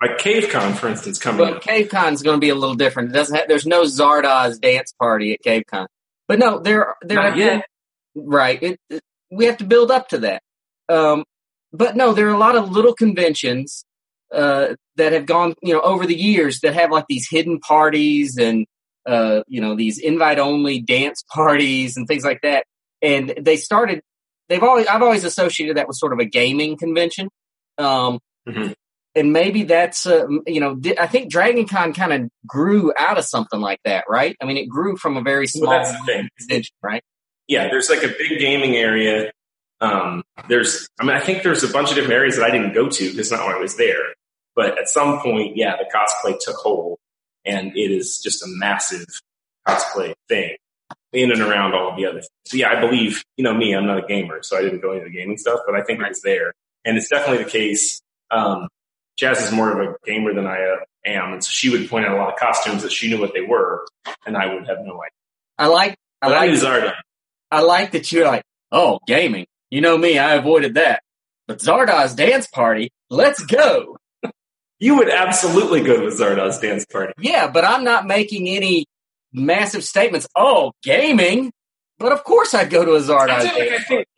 A 0.03 0.17
cave 0.17 0.51
for 0.51 0.89
instance, 0.89 1.19
coming. 1.19 1.47
But 1.47 1.63
Cave 1.63 1.89
Con 1.89 2.13
is 2.13 2.23
going 2.23 2.37
to 2.37 2.41
be 2.41 2.49
a 2.49 2.57
little 2.57 2.75
different. 2.75 3.11
It 3.11 3.13
doesn't 3.13 3.37
have, 3.37 3.47
there's 3.47 3.67
no 3.67 3.83
Zardoz 3.83 4.61
dance 4.61 4.93
party 4.99 5.33
at 5.33 5.41
Cave 5.43 5.63
Con. 5.71 5.87
But 6.27 6.41
no, 6.41 6.59
there 6.59 6.97
there 7.03 7.17
Not 7.23 7.37
yet. 7.37 7.67
right. 8.17 8.61
It, 8.61 8.81
it, 8.91 9.03
we 9.31 9.45
have 9.45 9.59
to 9.59 9.65
build 9.65 9.93
up 9.93 10.09
to 10.09 10.19
that. 10.19 10.43
Um, 10.89 11.25
but 11.73 11.95
no, 11.95 12.13
there 12.15 12.27
are 12.29 12.35
a 12.35 12.39
lot 12.39 12.57
of 12.57 12.71
little 12.71 12.95
conventions 12.95 13.85
uh, 14.35 14.75
that 14.97 15.13
have 15.13 15.27
gone, 15.27 15.55
you 15.63 15.73
know, 15.73 15.81
over 15.81 16.05
the 16.05 16.17
years 16.17 16.61
that 16.61 16.75
have 16.75 16.91
like 16.91 17.07
these 17.09 17.29
hidden 17.31 17.61
parties 17.61 18.39
and 18.39 18.67
uh, 19.07 19.43
you 19.47 19.61
know 19.61 19.77
these 19.77 19.99
invite 19.99 20.39
only 20.39 20.81
dance 20.81 21.23
parties 21.33 21.97
and 21.97 22.09
things 22.09 22.25
like 22.25 22.41
that. 22.43 22.65
And 23.03 23.35
they 23.41 23.57
started. 23.57 24.03
They've 24.53 24.63
always 24.63 24.87
I've 24.87 25.03
always 25.03 25.25
associated 25.25 25.77
that 25.79 25.89
with 25.89 25.97
sort 25.97 26.13
of 26.13 26.19
a 26.19 26.25
gaming 26.25 26.77
convention. 26.77 27.29
Um, 27.79 28.21
mm-hmm. 28.47 28.73
And 29.15 29.33
maybe 29.33 29.65
that's, 29.65 30.07
uh, 30.07 30.27
you 30.47 30.61
know, 30.61 30.81
I 30.99 31.07
think 31.07 31.31
Dragon 31.31 31.67
Con 31.67 31.93
kind 31.93 32.13
of 32.15 32.31
grew 32.47 32.95
out 32.99 33.19
of 33.19 33.25
something 33.25 33.61
like 33.61 33.81
that, 33.85 34.05
right? 34.09 34.35
I 34.41 34.47
mean, 34.47 34.57
it 34.57 34.71
grew 34.71 34.97
from 34.97 35.19
a 35.19 35.23
very 35.23 35.47
small 35.47 35.69
well, 35.69 35.97
convention, 36.07 36.73
right? 36.83 37.03
yeah, 37.49 37.69
there's 37.69 37.91
like 37.91 38.03
a 38.03 38.09
big 38.09 38.39
gaming 38.39 38.77
area. 38.77 39.31
Um, 39.81 40.23
there's, 40.49 40.89
I 41.01 41.05
mean, 41.05 41.17
I 41.17 41.21
think 41.21 41.43
there's 41.43 41.65
a 41.65 41.69
bunch 41.69 41.91
of 41.91 41.97
different 41.97 42.15
areas 42.15 42.37
that 42.37 42.45
I 42.45 42.51
didn't 42.51 42.73
go 42.73 42.89
to 42.89 43.11
because 43.11 43.31
not 43.31 43.47
when 43.47 43.55
I 43.55 43.59
was 43.59 43.77
there. 43.77 44.15
But 44.55 44.79
at 44.79 44.89
some 44.89 45.21
point, 45.21 45.57
yeah, 45.57 45.77
the 45.77 45.85
cosplay 45.93 46.39
took 46.39 46.57
hold 46.57 46.99
and 47.45 47.77
it 47.77 47.91
is 47.91 48.21
just 48.23 48.43
a 48.43 48.47
massive 48.49 49.07
cosplay 49.67 50.15
thing 50.29 50.57
in 51.13 51.31
and 51.31 51.41
around 51.41 51.75
all 51.75 51.91
of 51.91 51.97
the 51.97 52.07
other 52.07 52.21
things. 52.21 52.31
So 52.47 52.57
yeah, 52.57 52.71
I 52.71 52.81
believe, 52.81 53.23
you 53.37 53.45
know, 53.45 53.55
me, 53.55 53.75
I'm 53.75 53.87
not 53.87 53.99
a 53.99 54.07
gamer, 54.07 54.43
so 54.43 54.57
I 54.57 54.63
didn't 54.63 54.81
go 54.81 54.93
into 54.93 55.05
the 55.05 55.11
gaming 55.11 55.37
stuff, 55.37 55.61
but 55.67 55.75
I 55.75 55.83
think 55.83 56.01
right. 56.01 56.11
it's 56.11 56.23
there. 56.23 56.53
And 56.85 56.97
it's 56.97 57.09
definitely 57.09 57.45
the 57.45 57.51
case. 57.51 58.01
Um, 58.31 58.69
Jazz 59.17 59.43
is 59.43 59.53
more 59.53 59.71
of 59.71 59.89
a 59.89 59.97
gamer 60.05 60.35
than 60.35 60.47
I 60.47 60.63
uh, 60.63 60.77
am. 61.05 61.35
And 61.35 61.45
so 61.45 61.51
she 61.51 61.71
would 61.71 61.89
point 61.89 62.07
out 62.07 62.13
a 62.13 62.17
lot 62.17 62.33
of 62.33 62.39
costumes 62.39 62.83
that 62.83 62.93
she 62.93 63.09
knew 63.09 63.21
what 63.21 63.35
they 63.35 63.43
were 63.43 63.85
and 64.27 64.37
I 64.37 64.53
would 64.53 64.67
have 64.67 64.79
no 64.81 64.95
idea. 64.95 65.11
I 65.59 65.67
like, 65.67 65.97
I 66.21 66.29
but 66.29 66.33
like, 66.33 66.51
I 66.51 66.55
Zarda. 66.55 66.93
I 67.51 67.61
like 67.61 67.93
that 67.93 68.11
you're 68.11 68.27
like, 68.27 68.43
oh, 68.71 68.99
gaming. 69.07 69.47
You 69.71 69.81
know 69.81 69.97
me, 69.97 70.19
I 70.19 70.35
avoided 70.35 70.75
that. 70.75 71.03
But 71.47 71.59
Zardoz 71.59 72.17
dance 72.17 72.47
party, 72.47 72.91
let's 73.11 73.45
go. 73.45 73.99
you 74.79 74.97
would 74.97 75.11
absolutely 75.11 75.83
go 75.83 76.01
to 76.01 76.07
Zardoz 76.15 76.61
dance 76.61 76.85
party. 76.87 77.13
Yeah, 77.19 77.51
but 77.51 77.65
I'm 77.65 77.85
not 77.85 78.07
making 78.07 78.49
any 78.49 78.87
massive 79.33 79.85
statements. 79.85 80.27
Oh, 80.37 80.73
gaming. 80.83 81.53
But 81.99 82.13
of 82.13 82.25
course 82.25 82.55
I'd 82.55 82.71
go 82.71 82.85
to 82.85 82.95
a 82.95 83.01
Zardoz 83.01 83.43
dance 83.43 83.91
like. 83.91 84.09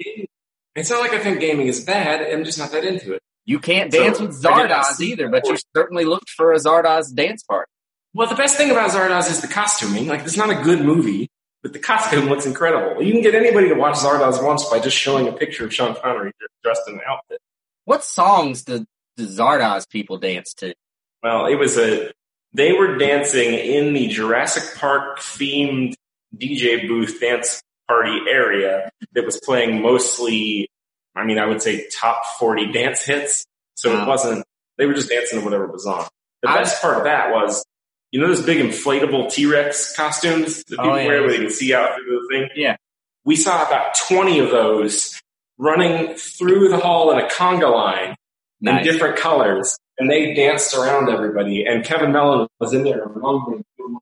It's 0.75 0.90
not 0.90 1.00
like 1.00 1.12
I 1.12 1.19
think 1.19 1.40
gaming 1.40 1.69
is 1.69 1.84
bad. 1.84 2.20
I'm 2.32 2.44
just 2.44 2.58
not 2.58 2.72
that 2.72 2.84
into 2.84 3.12
it. 3.12 3.22
You 3.44 3.58
can't 3.58 3.90
dance 3.90 4.19
so, 4.19 4.26
with 4.26 4.43
Zardoz 4.43 5.00
either, 5.00 5.28
but 5.28 5.46
you 5.46 5.56
certainly 5.76 6.05
looked 6.05 6.31
for 6.31 6.52
a 6.52 6.56
Zardoz 6.56 7.14
dance 7.14 7.43
party. 7.43 7.70
Well, 8.14 8.28
the 8.28 8.34
best 8.34 8.56
thing 8.56 8.70
about 8.70 8.90
Zardoz 8.90 9.31
is 9.31 9.40
the 9.40 9.49
costuming. 9.49 10.06
Like, 10.06 10.20
it's 10.20 10.37
not 10.37 10.50
a 10.50 10.62
good 10.62 10.81
movie, 10.81 11.28
but 11.62 11.72
the 11.72 11.78
costume 11.78 12.26
looks 12.26 12.46
incredible. 12.46 13.02
You 13.02 13.12
can 13.12 13.22
get 13.22 13.34
anybody 13.34 13.69
to 13.69 13.75
watch 13.75 13.96
Zardoz 13.96 14.43
once 14.43 14.64
by 14.70 14.78
just 14.81 14.96
showing 14.96 15.28
a 15.28 15.32
picture 15.32 15.64
of 15.64 15.75
Sean 15.75 15.94
Connery 15.94 16.32
dressed 16.62 16.88
in 16.88 16.94
an 16.94 17.00
outfit. 17.06 17.38
What 17.84 18.02
songs 18.02 18.64
do 18.64 18.87
the 19.17 19.25
Zardoz 19.25 19.88
people 19.88 20.17
dance 20.19 20.55
to? 20.55 20.75
Well, 21.22 21.46
it 21.46 21.56
was 21.56 21.76
a, 21.76 22.12
they 22.55 22.73
were 22.73 22.97
dancing 22.97 23.53
in 23.53 23.93
the 23.93 24.09
Jurassic 24.09 24.79
Park 24.79 25.19
themed 25.19 25.95
DJ 26.35 26.89
booth 26.89 27.21
dance 27.21 27.61
party 27.89 28.21
area 28.29 28.91
that 29.12 29.25
was 29.25 29.41
playing 29.45 29.83
mostly, 29.83 30.71
I 31.15 31.25
mean, 31.25 31.39
I 31.39 31.47
would 31.47 31.61
say 31.61 31.89
top 32.01 32.25
40 32.39 32.73
dance 32.73 33.03
hits. 33.03 33.45
So 33.75 33.93
wow. 33.93 34.03
it 34.03 34.09
wasn't, 34.09 34.45
they 34.79 34.87
were 34.87 34.95
just 34.95 35.11
dancing 35.11 35.41
to 35.41 35.45
whatever 35.45 35.67
was 35.67 35.85
on. 35.85 36.06
The 36.43 36.51
I, 36.51 36.59
best 36.59 36.81
part 36.81 36.97
of 36.97 37.05
that 37.05 37.33
was 37.33 37.65
you 38.12 38.21
know 38.21 38.29
those 38.29 38.43
big 38.43 38.59
inflatable 38.59 39.33
T-Rex 39.33 39.97
costumes 39.97 40.62
that 40.65 40.77
people 40.77 40.91
oh, 40.93 40.95
yeah. 40.95 41.06
wear 41.09 41.23
where 41.23 41.31
they 41.33 41.39
can 41.39 41.51
see 41.51 41.75
out 41.75 41.97
through 41.97 42.21
the 42.21 42.29
thing? 42.31 42.49
Yeah. 42.55 42.77
We 43.25 43.35
saw 43.35 43.67
about 43.67 43.97
20 44.09 44.39
of 44.39 44.51
those 44.51 45.21
running 45.59 46.15
through 46.15 46.69
the 46.69 46.79
hall 46.79 47.11
in 47.11 47.19
a 47.19 47.29
conga 47.29 47.73
line 47.73 48.15
nice. 48.61 48.87
in 48.87 48.93
different 48.93 49.17
colors 49.17 49.77
and 49.99 50.11
they 50.11 50.35
danced 50.35 50.74
around 50.74 51.08
everybody 51.08 51.65
and 51.65 51.84
Kevin 51.84 52.13
Mellon 52.13 52.48
was 52.60 52.72
in 52.72 52.84
there 52.84 53.03
among 53.03 53.63
them. 53.77 53.98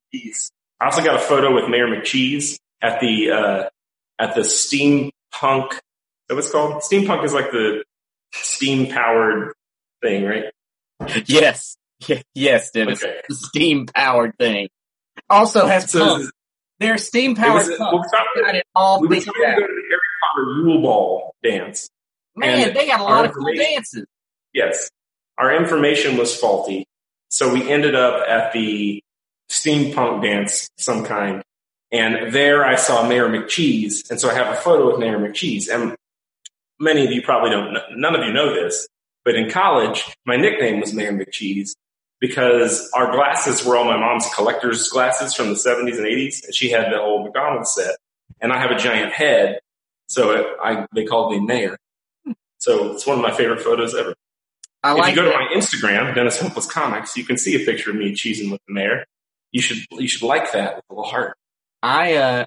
I 0.80 0.86
also 0.86 1.02
got 1.02 1.16
a 1.16 1.18
photo 1.18 1.54
with 1.54 1.68
Mayor 1.68 1.86
McCheese 1.86 2.58
at 2.80 3.00
the, 3.00 3.30
uh, 3.30 3.68
at 4.18 4.34
the 4.34 4.42
steampunk, 4.42 5.78
that 6.28 6.34
what's 6.34 6.50
called? 6.50 6.82
Steampunk 6.82 7.24
is 7.24 7.32
like 7.32 7.50
the 7.50 7.84
steam 8.32 8.88
powered 8.88 9.54
thing, 10.02 10.24
right? 10.24 10.44
Yes. 11.26 11.76
yes, 12.34 12.70
Dennis. 12.70 13.02
Okay. 13.02 13.20
Steam 13.30 13.86
powered 13.86 14.36
thing. 14.38 14.68
Also 15.28 15.66
has 15.66 15.90
so 15.90 16.16
pumps. 16.16 16.32
They're 16.78 16.98
steam 16.98 17.34
powered 17.36 17.66
pumps. 17.78 17.78
We'll 17.78 18.44
got 18.44 18.54
it 18.54 18.66
all 18.74 19.00
we 19.00 19.08
were 19.08 19.14
trying 19.14 19.24
to 19.24 19.32
go 19.32 19.66
to 19.66 19.72
the 19.72 19.82
Harry 19.88 20.00
Potter 20.22 20.52
Yule 20.56 20.82
Ball 20.82 21.34
dance. 21.42 21.88
Man, 22.34 22.68
and 22.68 22.76
they 22.76 22.86
got 22.86 23.00
a 23.00 23.04
lot 23.04 23.24
of 23.24 23.32
cool 23.32 23.54
dances. 23.54 24.06
Yes. 24.52 24.90
Our 25.38 25.54
information 25.54 26.16
was 26.16 26.36
faulty. 26.36 26.86
So 27.28 27.52
we 27.52 27.70
ended 27.70 27.94
up 27.94 28.26
at 28.28 28.52
the 28.52 29.02
steampunk 29.50 30.22
dance 30.22 30.68
some 30.76 31.04
kind. 31.04 31.42
And 31.90 32.32
there 32.32 32.64
I 32.64 32.76
saw 32.76 33.06
Mayor 33.06 33.28
McCheese. 33.28 34.10
And 34.10 34.20
so 34.20 34.30
I 34.30 34.34
have 34.34 34.52
a 34.52 34.56
photo 34.56 34.90
with 34.90 34.98
Mayor 34.98 35.18
McCheese. 35.18 35.68
And 35.68 35.96
many 36.78 37.04
of 37.04 37.12
you 37.12 37.22
probably 37.22 37.50
don't, 37.50 37.76
none 37.96 38.14
of 38.14 38.24
you 38.24 38.32
know 38.32 38.54
this, 38.54 38.86
but 39.24 39.34
in 39.34 39.50
college, 39.50 40.04
my 40.26 40.36
nickname 40.36 40.80
was 40.80 40.92
Mayor 40.92 41.12
McCheese 41.12 41.70
because 42.20 42.88
our 42.94 43.10
glasses 43.12 43.64
were 43.64 43.76
all 43.76 43.84
my 43.84 43.96
mom's 43.96 44.28
collector's 44.34 44.88
glasses 44.88 45.34
from 45.34 45.48
the 45.48 45.54
70s 45.54 45.96
and 45.96 46.06
80s, 46.06 46.44
and 46.44 46.54
she 46.54 46.70
had 46.70 46.92
the 46.92 47.00
old 47.00 47.24
McDonald's 47.24 47.74
set, 47.74 47.96
and 48.40 48.52
I 48.52 48.60
have 48.60 48.70
a 48.70 48.78
giant 48.78 49.12
head, 49.12 49.58
so 50.06 50.30
it, 50.30 50.46
I 50.62 50.86
they 50.94 51.04
called 51.04 51.32
me 51.32 51.40
Mayor. 51.40 51.76
So 52.58 52.92
it's 52.92 53.04
one 53.06 53.18
of 53.18 53.22
my 53.22 53.32
favorite 53.32 53.60
photos 53.60 53.94
ever. 53.94 54.14
I 54.82 54.98
if 54.98 55.08
you 55.08 55.14
go 55.14 55.24
that. 55.24 55.32
to 55.32 55.38
my 55.38 55.48
Instagram, 55.54 56.14
Dennis 56.14 56.40
Hopeless 56.40 56.66
Comics, 56.66 57.16
you 57.16 57.24
can 57.24 57.38
see 57.38 57.60
a 57.60 57.64
picture 57.64 57.90
of 57.90 57.96
me 57.96 58.12
cheesing 58.12 58.50
with 58.50 58.60
the 58.66 58.74
mayor. 58.74 59.04
You 59.52 59.62
should 59.62 59.78
you 59.92 60.08
should 60.08 60.22
like 60.26 60.52
that 60.52 60.76
with 60.76 60.84
a 60.90 60.92
little 60.94 61.10
heart. 61.10 61.36
I 61.82 62.14
uh 62.14 62.44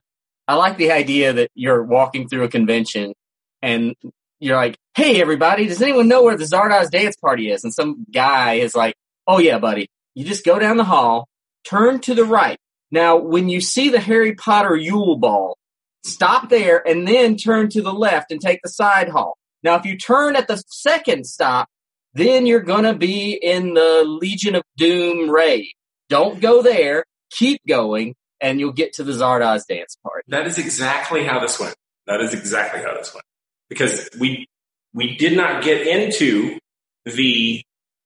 I 0.48 0.56
like 0.56 0.78
the 0.78 0.92
idea 0.92 1.34
that 1.34 1.50
you're 1.56 1.84
walking 1.84 2.28
through 2.28 2.44
a 2.44 2.50
convention 2.50 3.14
and 3.62 3.96
you're 4.40 4.56
like, 4.56 4.78
"Hey, 4.96 5.22
everybody, 5.22 5.68
does 5.68 5.82
anyone 5.82 6.08
know 6.08 6.24
where 6.24 6.38
the 6.38 6.44
Zardoz 6.44 6.92
dance 6.92 7.16
party 7.16 7.50
is?" 7.50 7.64
And 7.64 7.74
some 7.74 8.06
guy 8.12 8.56
is 8.56 8.76
like, 8.76 8.96
Oh 9.28 9.40
yeah, 9.40 9.58
buddy. 9.58 9.90
You 10.14 10.24
just 10.24 10.46
go 10.46 10.60
down 10.60 10.78
the 10.78 10.84
hall, 10.84 11.28
turn 11.68 12.00
to 12.02 12.14
the 12.14 12.26
right. 12.26 12.58
Now, 12.92 13.18
when 13.18 13.50
you 13.50 13.60
see 13.60 13.90
the 13.90 14.00
Harry 14.00 14.36
Potter 14.36 14.76
Yule 14.76 15.18
Ball, 15.18 15.58
stop 16.04 16.50
there 16.50 16.88
and 16.88 17.08
then 17.08 17.36
turn 17.36 17.70
to 17.70 17.82
the 17.82 17.94
left 17.94 18.32
and 18.32 18.40
take 18.40 18.60
the 18.64 18.70
side 18.70 19.10
hall. 19.10 19.38
Now, 19.64 19.76
if 19.76 19.86
you 19.86 19.98
turn 19.98 20.36
at 20.36 20.48
the 20.48 20.64
second 20.68 21.26
stop, 21.26 21.68
then 22.16 22.46
you're 22.46 22.62
gonna 22.62 22.96
be 22.96 23.34
in 23.34 23.74
the 23.74 24.04
Legion 24.06 24.56
of 24.56 24.64
Doom 24.78 25.30
raid. 25.30 25.68
Don't 26.10 26.40
go 26.40 26.62
there. 26.62 27.04
Keep 27.32 27.62
going, 27.68 28.16
and 28.40 28.60
you'll 28.60 28.72
get 28.72 28.94
to 28.94 29.04
the 29.04 29.12
Zardoz 29.12 29.68
dance 29.68 29.98
part. 30.02 30.24
That 30.30 30.48
is 30.48 30.58
exactly 30.58 31.26
how 31.26 31.40
this 31.40 31.60
went. 31.60 31.76
That 32.08 32.22
is 32.22 32.34
exactly 32.34 32.82
how 32.82 32.96
this 32.96 33.14
went. 33.14 33.26
Because 33.70 34.10
we 34.20 34.48
we 34.94 35.18
did 35.18 35.36
not 35.36 35.64
get 35.64 35.86
into 35.86 36.58
the 37.04 37.62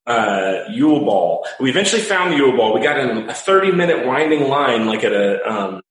uh, 0.06 0.64
Yule 0.70 1.04
Ball. 1.04 1.46
We 1.60 1.70
eventually 1.70 2.02
found 2.02 2.32
the 2.32 2.36
Yule 2.36 2.56
Ball. 2.56 2.74
We 2.74 2.80
got 2.80 2.98
in 2.98 3.28
a 3.28 3.34
30 3.34 3.72
minute 3.72 4.06
winding 4.06 4.48
line, 4.48 4.86
like 4.86 5.04
at 5.04 5.12
a 5.12 5.48
um, 5.48 5.82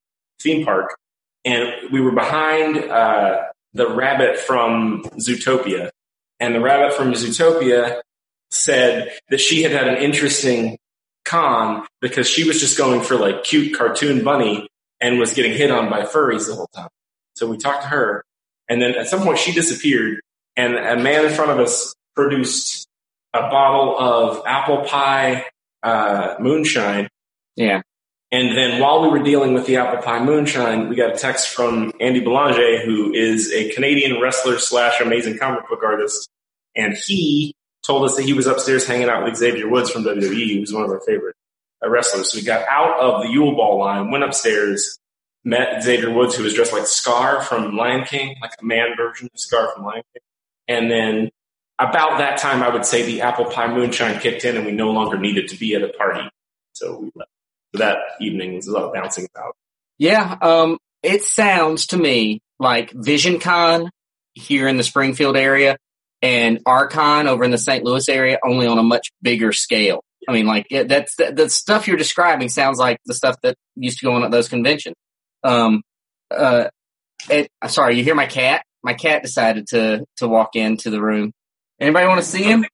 theme 0.41 0.65
park, 0.65 0.97
and 1.45 1.69
we 1.91 2.01
were 2.01 2.11
behind 2.11 2.77
uh, 2.77 3.43
the 3.73 3.89
rabbit 3.89 4.37
from 4.37 5.03
Zootopia. 5.17 5.89
And 6.41 6.55
the 6.55 6.61
rabbit 6.61 6.93
from 6.93 7.11
Zootopia 7.13 8.01
said 8.51 9.11
that 9.29 9.39
she 9.39 9.63
had 9.63 9.71
had 9.71 9.87
an 9.87 9.97
interesting 9.97 10.77
con 11.25 11.85
because 12.01 12.27
she 12.27 12.47
was 12.47 12.59
just 12.59 12.77
going 12.77 13.01
for 13.01 13.15
like 13.15 13.43
cute 13.43 13.77
cartoon 13.77 14.23
bunny 14.23 14.67
and 14.99 15.19
was 15.19 15.33
getting 15.33 15.53
hit 15.53 15.71
on 15.71 15.89
by 15.89 16.01
furries 16.01 16.47
the 16.47 16.55
whole 16.55 16.69
time. 16.73 16.89
So 17.35 17.47
we 17.47 17.57
talked 17.57 17.83
to 17.83 17.89
her, 17.89 18.23
and 18.67 18.81
then 18.81 18.95
at 18.95 19.07
some 19.07 19.21
point 19.21 19.37
she 19.37 19.53
disappeared, 19.53 20.19
and 20.57 20.75
a 20.75 20.97
man 20.97 21.25
in 21.25 21.31
front 21.31 21.51
of 21.51 21.59
us 21.59 21.95
produced 22.15 22.87
a 23.33 23.41
bottle 23.41 23.97
of 23.97 24.43
apple 24.45 24.83
pie 24.83 25.45
uh, 25.83 26.35
moonshine. 26.39 27.07
Yeah. 27.55 27.81
And 28.31 28.55
then 28.55 28.79
while 28.79 29.01
we 29.01 29.09
were 29.09 29.23
dealing 29.23 29.53
with 29.53 29.65
the 29.65 29.77
apple 29.77 30.01
pie 30.03 30.23
moonshine, 30.23 30.89
we 30.89 30.95
got 30.95 31.15
a 31.15 31.17
text 31.17 31.49
from 31.49 31.91
Andy 31.99 32.19
Belanger, 32.19 32.85
who 32.85 33.13
is 33.13 33.51
a 33.51 33.71
Canadian 33.71 34.21
wrestler 34.21 34.59
slash 34.59 34.99
amazing 35.01 35.37
comic 35.37 35.67
book 35.67 35.81
artist. 35.83 36.29
And 36.75 36.93
he 36.93 37.55
told 37.85 38.05
us 38.05 38.15
that 38.15 38.23
he 38.23 38.33
was 38.33 38.47
upstairs 38.47 38.85
hanging 38.85 39.09
out 39.09 39.23
with 39.23 39.35
Xavier 39.35 39.67
Woods 39.67 39.89
from 39.89 40.03
WWE, 40.03 40.59
who's 40.59 40.73
one 40.73 40.83
of 40.83 40.89
our 40.89 41.01
favorite 41.01 41.35
uh, 41.83 41.89
wrestlers. 41.89 42.31
So 42.31 42.37
we 42.37 42.43
got 42.43 42.67
out 42.69 42.99
of 42.99 43.23
the 43.23 43.29
Yule 43.29 43.55
Ball 43.55 43.79
line, 43.79 44.11
went 44.11 44.23
upstairs, 44.23 44.99
met 45.43 45.83
Xavier 45.83 46.11
Woods, 46.11 46.35
who 46.35 46.43
was 46.43 46.53
dressed 46.53 46.73
like 46.73 46.85
Scar 46.85 47.41
from 47.41 47.75
Lion 47.75 48.05
King, 48.05 48.35
like 48.41 48.51
a 48.59 48.65
man 48.65 48.95
version 48.97 49.29
of 49.33 49.39
Scar 49.39 49.71
from 49.73 49.85
Lion 49.85 50.03
King. 50.13 50.21
And 50.67 50.91
then 50.91 51.29
about 51.79 52.19
that 52.19 52.37
time, 52.37 52.61
I 52.61 52.69
would 52.69 52.85
say 52.85 53.03
the 53.03 53.21
apple 53.21 53.45
pie 53.45 53.73
moonshine 53.73 54.19
kicked 54.19 54.43
in 54.43 54.57
and 54.57 54.65
we 54.65 54.71
no 54.71 54.91
longer 54.91 55.17
needed 55.17 55.47
to 55.49 55.57
be 55.57 55.75
at 55.75 55.81
a 55.81 55.89
party. 55.89 56.29
So 56.73 56.99
we 56.99 57.11
left. 57.15 57.31
So 57.73 57.79
that 57.79 57.97
evening 58.19 58.55
was 58.55 58.67
a 58.67 58.71
lot 58.71 58.83
of 58.83 58.93
bouncing 58.93 59.27
about. 59.33 59.55
Yeah, 59.97 60.37
um, 60.41 60.79
it 61.03 61.23
sounds 61.23 61.87
to 61.87 61.97
me 61.97 62.41
like 62.59 62.91
VisionCon 62.91 63.89
here 64.33 64.67
in 64.67 64.77
the 64.77 64.83
Springfield 64.83 65.37
area 65.37 65.77
and 66.21 66.59
Archon 66.65 67.27
over 67.27 67.43
in 67.43 67.51
the 67.51 67.57
St. 67.57 67.83
Louis 67.83 68.07
area, 68.09 68.39
only 68.43 68.67
on 68.67 68.77
a 68.77 68.83
much 68.83 69.11
bigger 69.21 69.51
scale. 69.51 70.03
I 70.27 70.33
mean, 70.33 70.45
like 70.45 70.67
it, 70.69 70.87
that's 70.87 71.15
the, 71.15 71.31
the, 71.31 71.49
stuff 71.49 71.87
you're 71.87 71.97
describing 71.97 72.49
sounds 72.49 72.77
like 72.77 72.99
the 73.05 73.13
stuff 73.13 73.37
that 73.41 73.55
used 73.75 73.99
to 73.99 74.05
go 74.05 74.13
on 74.13 74.23
at 74.23 74.31
those 74.31 74.49
conventions. 74.49 74.95
Um, 75.43 75.81
uh, 76.29 76.65
it, 77.29 77.49
sorry, 77.67 77.97
you 77.97 78.03
hear 78.03 78.15
my 78.15 78.27
cat? 78.27 78.63
My 78.83 78.93
cat 78.93 79.23
decided 79.23 79.67
to 79.69 80.05
to 80.17 80.27
walk 80.27 80.55
into 80.55 80.89
the 80.89 81.01
room. 81.01 81.31
Anybody 81.79 82.07
want 82.07 82.21
to 82.21 82.27
see 82.27 82.43
him? 82.43 82.61
Cat 82.61 82.69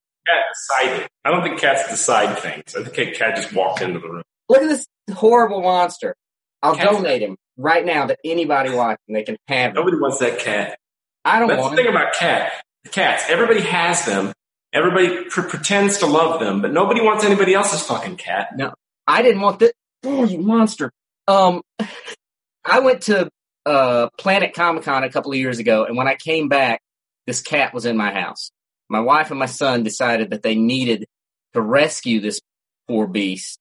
decided. 0.54 1.08
I 1.24 1.32
don't 1.32 1.44
think 1.44 1.60
cats 1.60 1.88
decide 1.90 2.38
things. 2.40 2.76
I 2.76 2.84
think 2.84 3.16
a 3.16 3.18
cat 3.18 3.36
just 3.36 3.54
walked 3.54 3.82
into 3.82 4.00
the 4.00 4.10
room. 4.10 4.24
Look 4.50 4.62
at 4.62 4.70
this 4.70 4.86
horrible 5.14 5.62
monster. 5.62 6.16
I'll 6.62 6.76
Cats. 6.76 6.98
donate 6.98 7.22
him 7.22 7.38
right 7.58 7.86
now 7.86 8.08
to 8.08 8.18
anybody 8.26 8.72
watching. 8.72 9.14
They 9.14 9.24
can 9.24 9.38
have 9.48 9.72
him. 9.72 9.76
Nobody 9.76 9.98
wants 9.98 10.20
that 10.20 10.40
cat. 10.40 10.78
I 11.24 11.40
don't 11.40 11.48
That's 11.48 11.62
want 11.62 11.76
the 11.76 11.84
thing 11.84 11.92
about 11.92 12.14
cat. 12.14 12.52
Cats. 12.92 13.26
Everybody 13.30 13.62
has 13.62 14.06
them. 14.06 14.34
Everybody 14.74 15.26
pr- 15.26 15.42
pretends 15.42 16.00
to 16.00 16.06
love 16.06 16.40
them, 16.40 16.62
but 16.62 16.72
nobody 16.72 17.02
wants 17.02 17.24
anybody 17.24 17.54
else's 17.54 17.82
fucking 17.82 18.18
cat. 18.18 18.58
No, 18.58 18.74
I 19.08 19.22
didn't 19.22 19.42
want 19.42 19.60
this. 19.60 19.72
Oh, 20.04 20.26
you 20.26 20.40
monster. 20.40 20.92
Um, 21.28 21.62
I 22.66 22.80
went 22.80 23.04
to 23.04 23.30
uh, 23.66 24.10
Planet 24.18 24.54
Comic 24.54 24.84
Con 24.84 25.04
a 25.04 25.10
couple 25.10 25.32
of 25.32 25.38
years 25.38 25.60
ago, 25.60 25.86
and 25.86 25.96
when 25.96 26.08
I 26.08 26.16
came 26.16 26.50
back, 26.50 26.82
this 27.26 27.42
cat 27.42 27.74
was 27.74 27.86
in 27.86 27.98
my 27.98 28.12
house. 28.12 28.52
My 28.90 29.00
wife 29.00 29.32
and 29.32 29.40
my 29.40 29.46
son 29.46 29.84
decided 29.84 30.32
that 30.32 30.44
they 30.44 30.56
needed 30.56 31.06
to 31.54 31.62
rescue 31.62 32.20
this 32.20 32.42
poor 32.88 33.08
beast, 33.08 33.60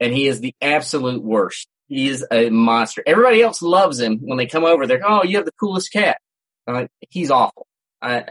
and 0.00 0.12
he 0.12 0.26
is 0.26 0.40
the 0.40 0.54
absolute 0.60 1.22
worst. 1.22 1.68
He 1.88 2.08
is 2.08 2.24
a 2.30 2.50
monster. 2.50 3.02
Everybody 3.06 3.40
else 3.42 3.62
loves 3.62 3.98
him 3.98 4.18
when 4.20 4.36
they 4.36 4.46
come 4.46 4.64
over. 4.64 4.86
They're, 4.86 5.02
oh, 5.06 5.24
you 5.24 5.36
have 5.36 5.46
the 5.46 5.52
coolest 5.52 5.92
cat. 5.92 6.18
Like, 6.66 6.90
he's 7.08 7.30
awful. 7.30 7.66
I, 8.02 8.26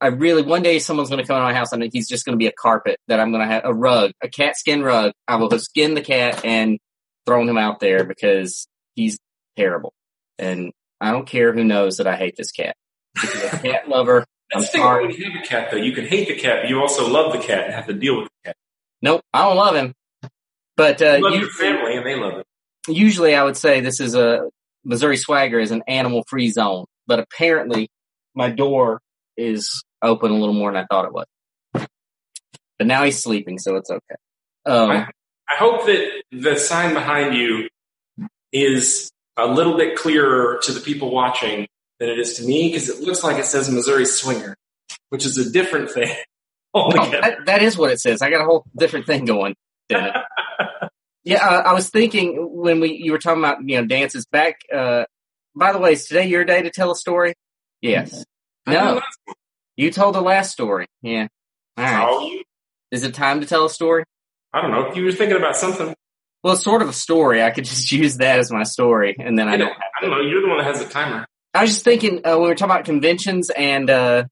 I 0.00 0.08
really, 0.08 0.42
one 0.42 0.62
day 0.62 0.78
someone's 0.78 1.08
going 1.08 1.22
to 1.22 1.26
come 1.26 1.38
to 1.38 1.42
my 1.42 1.54
house 1.54 1.72
and 1.72 1.82
he's 1.92 2.08
just 2.08 2.26
going 2.26 2.34
to 2.34 2.38
be 2.38 2.48
a 2.48 2.52
carpet 2.52 2.98
that 3.08 3.18
I'm 3.18 3.32
going 3.32 3.46
to 3.46 3.52
have 3.52 3.62
a 3.64 3.72
rug, 3.72 4.12
a 4.22 4.28
cat 4.28 4.56
skin 4.56 4.82
rug. 4.82 5.12
I 5.26 5.36
will 5.36 5.50
have 5.50 5.62
skin 5.62 5.94
the 5.94 6.02
cat 6.02 6.44
and 6.44 6.78
throw 7.24 7.46
him 7.46 7.56
out 7.56 7.80
there 7.80 8.04
because 8.04 8.68
he's 8.94 9.18
terrible. 9.56 9.94
And 10.38 10.72
I 11.00 11.12
don't 11.12 11.26
care 11.26 11.52
who 11.52 11.64
knows 11.64 11.96
that 11.96 12.06
I 12.06 12.16
hate 12.16 12.34
this 12.36 12.52
cat. 12.52 12.76
a 13.16 13.58
cat 13.58 13.88
lover. 13.88 14.26
I'm 14.54 14.60
That's 14.60 14.72
sorry. 14.72 15.06
When 15.06 15.16
you 15.16 15.24
have 15.30 15.42
a 15.42 15.46
cat, 15.46 15.68
though, 15.70 15.78
you 15.78 15.92
can 15.92 16.06
hate 16.06 16.28
the 16.28 16.36
cat, 16.36 16.60
but 16.62 16.70
you 16.70 16.80
also 16.80 17.08
love 17.08 17.32
the 17.32 17.38
cat 17.38 17.64
and 17.64 17.74
have 17.74 17.86
to 17.86 17.94
deal 17.94 18.18
with 18.18 18.28
the 18.28 18.48
cat. 18.48 18.56
Nope, 19.02 19.22
I 19.32 19.42
don't 19.44 19.56
love 19.56 19.74
him. 19.74 19.94
But 20.76 21.02
uh, 21.02 21.16
you 21.16 21.24
love 21.24 21.40
your 21.40 21.50
family, 21.50 21.96
and 21.96 22.06
they 22.06 22.16
love 22.16 22.34
it. 22.34 22.46
Usually, 22.86 23.34
I 23.34 23.42
would 23.42 23.56
say 23.56 23.80
this 23.80 23.98
is 23.98 24.14
a 24.14 24.48
Missouri 24.84 25.16
Swagger 25.16 25.58
is 25.58 25.72
an 25.72 25.82
animal-free 25.88 26.50
zone, 26.50 26.84
but 27.06 27.18
apparently, 27.18 27.88
my 28.34 28.50
door 28.50 29.00
is 29.36 29.84
open 30.02 30.30
a 30.30 30.34
little 30.34 30.54
more 30.54 30.72
than 30.72 30.82
I 30.82 30.86
thought 30.86 31.04
it 31.04 31.12
was. 31.12 31.26
But 32.78 32.86
now 32.86 33.04
he's 33.04 33.22
sleeping, 33.22 33.58
so 33.58 33.76
it's 33.76 33.90
okay. 33.90 34.16
Um, 34.66 34.90
I, 34.90 35.08
I 35.48 35.56
hope 35.56 35.86
that 35.86 36.22
the 36.30 36.56
sign 36.56 36.92
behind 36.92 37.34
you 37.34 37.68
is 38.52 39.10
a 39.36 39.46
little 39.46 39.76
bit 39.76 39.96
clearer 39.96 40.58
to 40.62 40.72
the 40.72 40.80
people 40.80 41.10
watching 41.10 41.68
than 41.98 42.08
it 42.08 42.18
is 42.18 42.34
to 42.34 42.44
me 42.44 42.68
because 42.68 42.88
it 42.88 43.00
looks 43.00 43.22
like 43.22 43.38
it 43.38 43.44
says 43.46 43.70
Missouri 43.70 44.04
Swinger, 44.04 44.56
which 45.10 45.24
is 45.24 45.38
a 45.38 45.50
different 45.50 45.90
thing. 45.90 46.14
Oh, 46.78 46.92
that, 46.92 47.46
that 47.46 47.62
is 47.62 47.78
what 47.78 47.90
it 47.90 48.00
says. 48.00 48.20
I 48.20 48.28
got 48.28 48.42
a 48.42 48.44
whole 48.44 48.66
different 48.76 49.06
thing 49.06 49.24
going. 49.24 49.54
yeah, 49.88 50.24
uh, 51.24 51.62
I 51.64 51.72
was 51.72 51.88
thinking 51.88 52.36
when 52.52 52.80
we 52.80 53.00
you 53.02 53.12
were 53.12 53.18
talking 53.18 53.42
about 53.42 53.66
you 53.66 53.80
know 53.80 53.86
dances 53.86 54.26
back. 54.26 54.60
Uh, 54.70 55.04
by 55.54 55.72
the 55.72 55.78
way, 55.78 55.94
is 55.94 56.06
today 56.06 56.26
your 56.26 56.44
day 56.44 56.60
to 56.60 56.70
tell 56.70 56.90
a 56.90 56.94
story? 56.94 57.32
Yes. 57.80 58.26
No. 58.66 59.00
You 59.76 59.90
told 59.90 60.14
the 60.14 60.22
last 60.22 60.52
story. 60.52 60.86
Yeah. 61.02 61.28
All 61.76 61.84
right. 61.84 62.42
Is 62.90 63.04
it 63.04 63.14
time 63.14 63.40
to 63.40 63.46
tell 63.46 63.64
a 63.64 63.70
story? 63.70 64.04
I 64.52 64.62
don't 64.62 64.70
know. 64.70 64.94
You 64.94 65.04
were 65.04 65.12
thinking 65.12 65.36
about 65.36 65.56
something. 65.56 65.94
Well, 66.42 66.54
it's 66.54 66.62
sort 66.62 66.82
of 66.82 66.88
a 66.88 66.94
story. 66.94 67.42
I 67.42 67.50
could 67.50 67.64
just 67.64 67.90
use 67.92 68.18
that 68.18 68.38
as 68.38 68.50
my 68.50 68.62
story, 68.62 69.16
and 69.18 69.38
then 69.38 69.48
I 69.48 69.56
don't. 69.56 69.72
I 69.72 70.00
don't 70.00 70.10
know. 70.10 70.20
You're 70.20 70.42
the 70.42 70.48
one 70.48 70.58
that 70.58 70.66
has 70.66 70.78
the 70.78 70.88
timer. 70.88 71.26
I 71.52 71.62
was 71.62 71.70
just 71.70 71.84
thinking 71.84 72.20
uh, 72.24 72.32
when 72.32 72.42
we 72.42 72.48
were 72.48 72.54
talking 72.54 72.72
about 72.72 72.84
conventions 72.84 73.50
and 73.50 73.90
uh, 73.90 74.24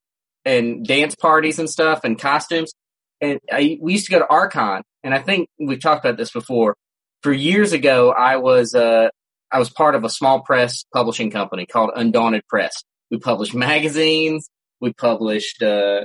and 0.44 0.86
dance 0.86 1.14
parties 1.14 1.58
and 1.58 1.68
stuff 1.68 2.04
and 2.04 2.18
costumes, 2.18 2.72
and 3.20 3.40
I, 3.50 3.78
we 3.80 3.92
used 3.92 4.06
to 4.06 4.12
go 4.12 4.18
to 4.20 4.28
Archon, 4.28 4.82
and 5.02 5.14
I 5.14 5.18
think 5.18 5.48
we've 5.58 5.80
talked 5.80 6.04
about 6.04 6.16
this 6.16 6.30
before. 6.30 6.76
For 7.22 7.32
years 7.32 7.72
ago, 7.72 8.10
I 8.12 8.36
was 8.36 8.74
uh, 8.74 9.08
I 9.50 9.58
was 9.58 9.70
part 9.70 9.94
of 9.94 10.04
a 10.04 10.10
small 10.10 10.40
press 10.40 10.84
publishing 10.92 11.30
company 11.30 11.66
called 11.66 11.90
Undaunted 11.94 12.46
Press. 12.48 12.82
We 13.14 13.20
published 13.20 13.54
magazines, 13.54 14.50
we 14.80 14.92
published 14.92 15.62
uh, 15.62 16.00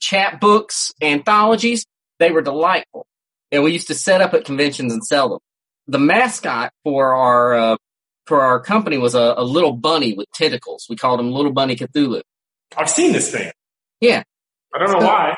chapbooks, 0.00 0.92
anthologies. 1.02 1.84
They 2.18 2.30
were 2.30 2.40
delightful, 2.40 3.06
and 3.52 3.62
we 3.62 3.72
used 3.72 3.88
to 3.88 3.94
set 3.94 4.22
up 4.22 4.32
at 4.32 4.46
conventions 4.46 4.90
and 4.90 5.04
sell 5.04 5.28
them. 5.28 5.38
The 5.88 5.98
mascot 5.98 6.72
for 6.82 7.12
our 7.12 7.54
uh, 7.54 7.76
for 8.24 8.40
our 8.40 8.60
company 8.60 8.96
was 8.96 9.14
a, 9.14 9.34
a 9.36 9.44
little 9.44 9.74
bunny 9.74 10.14
with 10.14 10.26
tentacles. 10.32 10.86
We 10.88 10.96
called 10.96 11.20
him 11.20 11.32
Little 11.32 11.52
Bunny 11.52 11.76
Cthulhu. 11.76 12.22
I've 12.74 12.88
seen 12.88 13.12
this 13.12 13.30
thing. 13.30 13.52
Yeah. 14.00 14.22
I 14.74 14.78
don't 14.78 14.90
know 14.90 15.00
so, 15.00 15.06
why. 15.06 15.36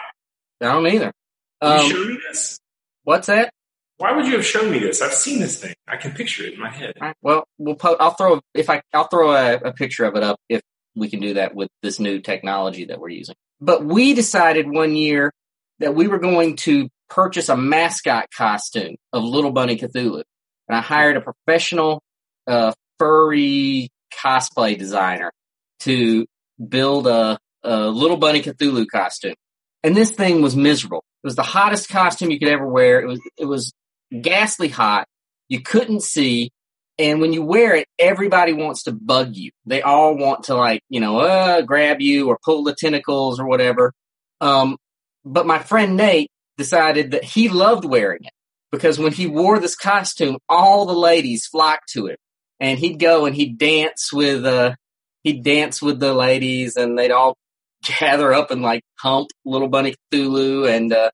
I 0.61 0.64
don't 0.66 0.87
either. 0.87 1.12
Um, 1.61 1.87
you 1.87 1.90
show 1.90 2.04
me 2.04 2.18
this? 2.28 2.61
What's 3.02 3.26
that? 3.26 3.52
Why 3.97 4.12
would 4.12 4.26
you 4.26 4.35
have 4.35 4.47
shown 4.47 4.71
me 4.71 4.78
this? 4.78 5.02
I've 5.02 5.12
seen 5.12 5.40
this 5.40 5.61
thing. 5.61 5.75
I 5.88 5.97
can 5.97 6.12
picture 6.12 6.45
it 6.45 6.54
in 6.54 6.61
my 6.61 6.71
head. 6.71 6.95
Right, 7.00 7.16
well, 7.21 7.49
we'll 7.59 7.75
po- 7.75 7.97
I'll 7.99 8.12
throw 8.12 8.40
if 8.54 8.71
I 8.71 8.83
I'll 8.92 9.09
throw 9.09 9.33
a, 9.33 9.54
a 9.56 9.73
picture 9.73 10.04
of 10.04 10.14
it 10.14 10.23
up 10.23 10.38
if 10.49 10.62
we 10.97 11.09
can 11.11 11.21
do 11.21 11.35
that 11.35 11.55
with 11.55 11.69
this 11.83 12.00
new 12.00 12.21
technology 12.21 12.87
that 12.87 12.99
we're 12.99 13.11
using. 13.11 13.37
But 13.61 13.85
we 13.85 14.15
decided 14.15 14.69
one 14.69 14.97
year 14.97 15.33
that 15.79 15.95
we 15.95 16.09
were 16.09 16.19
going 16.19 16.57
to 16.57 16.88
purchase 17.09 17.49
a 17.49 17.57
mascot 17.57 18.29
costume 18.37 18.97
of 19.12 19.23
Little 19.23 19.53
Bunny 19.53 19.76
Cthulhu, 19.76 20.23
and 20.69 20.76
I 20.76 20.81
hired 20.81 21.17
a 21.17 21.21
professional 21.21 22.03
uh, 22.47 22.73
furry 22.99 23.91
cosplay 24.12 24.79
designer 24.79 25.33
to 25.81 26.26
build 26.69 27.07
a, 27.07 27.38
a 27.62 27.87
little 27.87 28.17
bunny 28.17 28.43
Cthulhu 28.43 28.87
costume. 28.91 29.35
And 29.83 29.97
this 29.97 30.11
thing 30.11 30.43
was 30.43 30.57
miserable. 30.57 31.05
It 31.23 31.26
was 31.26 31.37
the 31.37 31.43
hottest 31.43 31.88
costume 31.88 32.31
you 32.31 32.38
could 32.38 32.49
ever 32.49 32.67
wear. 32.67 33.00
It 33.00 33.07
was, 33.07 33.21
it 33.37 33.45
was 33.45 33.73
ghastly 34.21 34.69
hot. 34.69 35.07
You 35.49 35.61
couldn't 35.61 36.03
see. 36.03 36.50
And 36.99 37.21
when 37.21 37.33
you 37.33 37.43
wear 37.43 37.75
it, 37.75 37.88
everybody 37.99 38.53
wants 38.53 38.85
to 38.85 38.93
bug 38.93 39.37
you. 39.37 39.50
They 39.67 39.83
all 39.83 40.17
want 40.17 40.45
to 40.45 40.55
like, 40.55 40.81
you 40.88 41.00
know, 41.00 41.19
uh, 41.19 41.61
grab 41.61 42.00
you 42.00 42.29
or 42.29 42.38
pull 42.43 42.65
the 42.65 42.75
tentacles 42.75 43.38
or 43.38 43.47
whatever. 43.47 43.93
Um, 44.41 44.79
but 45.25 45.47
my 45.47 45.59
friend 45.59 45.97
Nate 45.97 46.31
decided 46.57 47.11
that 47.11 47.25
he 47.25 47.49
loved 47.49 47.85
wearing 47.85 48.25
it 48.25 48.33
because 48.71 48.99
when 48.99 49.12
he 49.12 49.26
wore 49.26 49.59
this 49.59 49.76
costume, 49.76 50.38
all 50.49 50.87
the 50.87 50.95
ladies 50.95 51.47
flocked 51.47 51.91
to 51.93 52.07
him 52.07 52.17
and 52.61 52.79
he'd 52.79 52.99
go 52.99 53.26
and 53.26 53.35
he'd 53.37 53.59
dance 53.59 54.12
with, 54.12 54.45
uh, 54.47 54.75
he'd 55.23 55.43
dance 55.43 55.83
with 55.83 56.00
the 56.00 56.15
ladies 56.15 56.76
and 56.76 56.99
they'd 56.99 57.11
all 57.11 57.37
gather 58.00 58.33
up 58.33 58.50
and 58.50 58.62
like 58.62 58.83
hump 58.99 59.29
little 59.45 59.69
bunny 59.69 59.95
Cthulhu 60.12 60.69
and, 60.69 60.93
uh, 60.93 61.11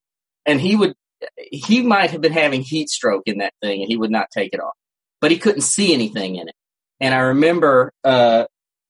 and 0.46 0.60
he 0.60 0.76
would, 0.76 0.94
he 1.36 1.82
might 1.82 2.10
have 2.10 2.20
been 2.20 2.32
having 2.32 2.62
heat 2.62 2.88
stroke 2.88 3.22
in 3.26 3.38
that 3.38 3.54
thing 3.60 3.80
and 3.80 3.88
he 3.88 3.96
would 3.96 4.10
not 4.10 4.28
take 4.32 4.52
it 4.52 4.60
off, 4.60 4.74
but 5.22 5.30
he 5.30 5.38
couldn't 5.38 5.62
see 5.62 5.94
anything 5.94 6.34
in 6.34 6.48
it. 6.48 6.54
And 7.00 7.14
I 7.14 7.18
remember, 7.18 7.92
uh, 8.04 8.44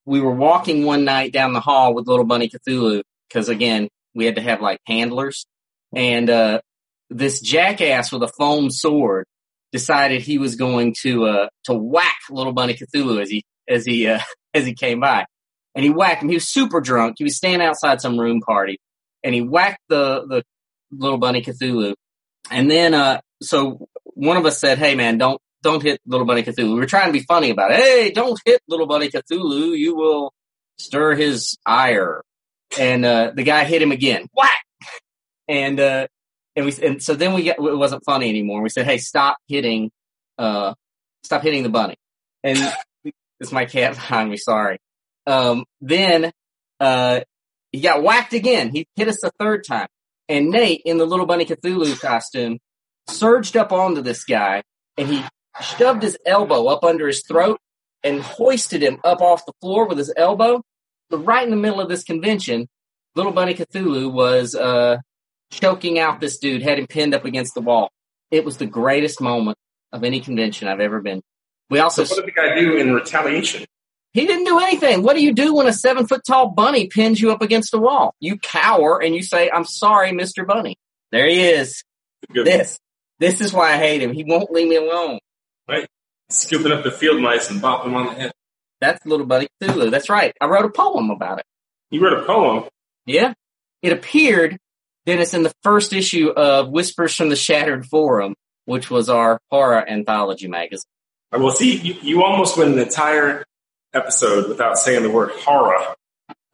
we 0.06 0.20
were 0.20 0.34
walking 0.34 0.84
one 0.84 1.04
night 1.04 1.32
down 1.32 1.52
the 1.52 1.60
hall 1.60 1.94
with 1.94 2.08
little 2.08 2.24
bunny 2.24 2.48
Cthulhu 2.48 3.02
because 3.28 3.48
again, 3.48 3.88
we 4.14 4.24
had 4.24 4.36
to 4.36 4.42
have 4.42 4.60
like 4.60 4.80
handlers 4.86 5.46
and, 5.94 6.28
uh, 6.28 6.60
this 7.10 7.40
jackass 7.40 8.10
with 8.10 8.22
a 8.22 8.32
foam 8.38 8.70
sword 8.70 9.26
decided 9.70 10.22
he 10.22 10.38
was 10.38 10.56
going 10.56 10.94
to, 11.02 11.26
uh, 11.26 11.48
to 11.64 11.74
whack 11.74 12.16
little 12.30 12.54
bunny 12.54 12.74
Cthulhu 12.74 13.20
as 13.20 13.28
he, 13.28 13.44
as 13.68 13.84
he, 13.84 14.08
uh, 14.08 14.20
as 14.54 14.64
he 14.64 14.74
came 14.74 15.00
by 15.00 15.26
and 15.74 15.84
he 15.84 15.90
whacked 15.90 16.22
him. 16.22 16.30
He 16.30 16.36
was 16.36 16.48
super 16.48 16.80
drunk. 16.80 17.16
He 17.18 17.24
was 17.24 17.36
standing 17.36 17.66
outside 17.66 18.00
some 18.00 18.18
room 18.18 18.40
party 18.40 18.78
and 19.22 19.34
he 19.34 19.42
whacked 19.42 19.82
the, 19.90 20.26
the 20.26 20.42
little 20.90 21.18
bunny 21.18 21.42
Cthulhu. 21.42 21.94
And 22.50 22.70
then, 22.70 22.94
uh, 22.94 23.20
so 23.42 23.86
one 24.04 24.38
of 24.38 24.46
us 24.46 24.58
said, 24.58 24.78
Hey 24.78 24.94
man, 24.94 25.18
don't, 25.18 25.40
don't 25.62 25.82
hit 25.82 26.00
little 26.06 26.26
bunny 26.26 26.42
Cthulhu. 26.42 26.74
We 26.74 26.80
were 26.80 26.86
trying 26.86 27.06
to 27.06 27.12
be 27.12 27.24
funny 27.24 27.50
about 27.50 27.70
it. 27.70 27.76
Hey, 27.76 28.10
don't 28.10 28.40
hit 28.44 28.60
little 28.68 28.86
bunny 28.86 29.08
Cthulhu. 29.08 29.76
You 29.76 29.96
will 29.96 30.32
stir 30.78 31.14
his 31.14 31.56
ire. 31.64 32.22
And, 32.78 33.04
uh, 33.04 33.32
the 33.34 33.42
guy 33.42 33.64
hit 33.64 33.82
him 33.82 33.92
again. 33.92 34.26
Whack! 34.34 34.64
And, 35.48 35.78
uh, 35.78 36.06
and 36.56 36.66
we, 36.66 36.74
and 36.82 37.02
so 37.02 37.14
then 37.14 37.34
we 37.34 37.44
got, 37.44 37.58
it 37.58 37.76
wasn't 37.76 38.04
funny 38.04 38.28
anymore. 38.28 38.62
We 38.62 38.70
said, 38.70 38.86
Hey, 38.86 38.98
stop 38.98 39.36
hitting, 39.46 39.90
uh, 40.38 40.74
stop 41.22 41.42
hitting 41.42 41.62
the 41.62 41.68
bunny. 41.68 41.96
And 42.42 42.58
it's 43.40 43.52
my 43.52 43.64
cat 43.64 43.94
behind 43.94 44.30
me. 44.30 44.36
Sorry. 44.36 44.78
Um, 45.26 45.64
then, 45.80 46.32
uh, 46.80 47.20
he 47.72 47.80
got 47.80 48.02
whacked 48.02 48.34
again. 48.34 48.70
He 48.70 48.86
hit 48.96 49.08
us 49.08 49.22
a 49.22 49.30
third 49.38 49.64
time. 49.64 49.88
And 50.28 50.50
Nate 50.50 50.82
in 50.84 50.98
the 50.98 51.06
little 51.06 51.26
bunny 51.26 51.44
Cthulhu 51.44 51.98
costume 52.00 52.58
surged 53.08 53.56
up 53.56 53.72
onto 53.72 54.02
this 54.02 54.24
guy 54.24 54.62
and 54.96 55.08
he 55.08 55.22
shoved 55.60 56.02
his 56.02 56.18
elbow 56.24 56.66
up 56.66 56.84
under 56.84 57.06
his 57.06 57.22
throat 57.26 57.58
and 58.02 58.20
hoisted 58.20 58.82
him 58.82 58.98
up 59.04 59.20
off 59.20 59.46
the 59.46 59.52
floor 59.60 59.86
with 59.86 59.98
his 59.98 60.12
elbow. 60.16 60.62
But 61.10 61.18
right 61.18 61.44
in 61.44 61.50
the 61.50 61.56
middle 61.56 61.80
of 61.80 61.88
this 61.88 62.04
convention, 62.04 62.68
little 63.14 63.32
bunny 63.32 63.54
Cthulhu 63.54 64.10
was, 64.12 64.54
uh, 64.54 64.98
choking 65.50 65.98
out 65.98 66.20
this 66.20 66.38
dude, 66.38 66.62
had 66.62 66.78
him 66.78 66.86
pinned 66.86 67.14
up 67.14 67.24
against 67.24 67.54
the 67.54 67.60
wall. 67.60 67.90
It 68.30 68.44
was 68.44 68.56
the 68.56 68.66
greatest 68.66 69.20
moment 69.20 69.58
of 69.92 70.02
any 70.04 70.20
convention 70.20 70.68
I've 70.68 70.80
ever 70.80 71.00
been. 71.00 71.22
We 71.68 71.78
also, 71.78 72.04
So 72.04 72.16
what 72.16 72.26
did 72.26 72.34
the 72.34 72.40
guy 72.40 72.58
do 72.58 72.76
in 72.78 72.94
retaliation? 72.94 73.66
he 74.14 74.26
didn't 74.26 74.44
do 74.44 74.58
anything. 74.58 75.02
What 75.02 75.14
do 75.16 75.22
you 75.22 75.32
do 75.32 75.54
when 75.54 75.66
a 75.66 75.72
seven 75.72 76.06
foot 76.06 76.22
tall 76.26 76.48
bunny 76.50 76.86
pins 76.88 77.20
you 77.20 77.32
up 77.32 77.42
against 77.42 77.74
a 77.74 77.78
wall? 77.78 78.14
You 78.20 78.38
cower 78.38 79.02
and 79.02 79.14
you 79.14 79.22
say, 79.22 79.50
I'm 79.50 79.64
sorry, 79.64 80.12
Mr. 80.12 80.46
Bunny. 80.46 80.76
There 81.10 81.26
he 81.26 81.40
is. 81.40 81.82
Good. 82.32 82.46
This, 82.46 82.78
this 83.18 83.40
is 83.40 83.52
why 83.52 83.72
I 83.74 83.76
hate 83.76 84.02
him. 84.02 84.12
He 84.12 84.24
won't 84.24 84.50
leave 84.50 84.68
me 84.68 84.76
alone. 84.76 85.18
Right? 85.68 85.86
Scooping 86.30 86.72
up 86.72 86.84
the 86.84 86.90
field 86.90 87.20
mice 87.20 87.50
and 87.50 87.60
bopping 87.60 87.84
them 87.84 87.94
on 87.94 88.06
the 88.06 88.12
head. 88.14 88.32
That's 88.80 89.04
little 89.06 89.26
buddy 89.26 89.48
Cthulhu. 89.62 89.90
That's 89.90 90.08
right. 90.10 90.34
I 90.40 90.46
wrote 90.46 90.64
a 90.64 90.70
poem 90.70 91.10
about 91.10 91.38
it. 91.38 91.44
You 91.90 92.02
wrote 92.02 92.22
a 92.22 92.26
poem. 92.26 92.64
Yeah. 93.06 93.34
It 93.82 93.92
appeared, 93.92 94.58
Dennis, 95.06 95.34
in 95.34 95.42
the 95.42 95.52
first 95.62 95.92
issue 95.92 96.30
of 96.30 96.68
Whispers 96.70 97.14
from 97.14 97.28
the 97.28 97.36
Shattered 97.36 97.86
Forum, 97.86 98.34
which 98.64 98.90
was 98.90 99.08
our 99.08 99.40
horror 99.50 99.88
anthology 99.88 100.48
magazine. 100.48 100.88
Uh, 101.32 101.38
Well, 101.40 101.50
see, 101.52 101.76
you, 101.76 101.94
you 102.02 102.22
almost 102.24 102.56
went 102.56 102.72
an 102.72 102.78
entire 102.78 103.44
episode 103.92 104.48
without 104.48 104.78
saying 104.78 105.02
the 105.02 105.10
word 105.10 105.30
horror. 105.30 105.94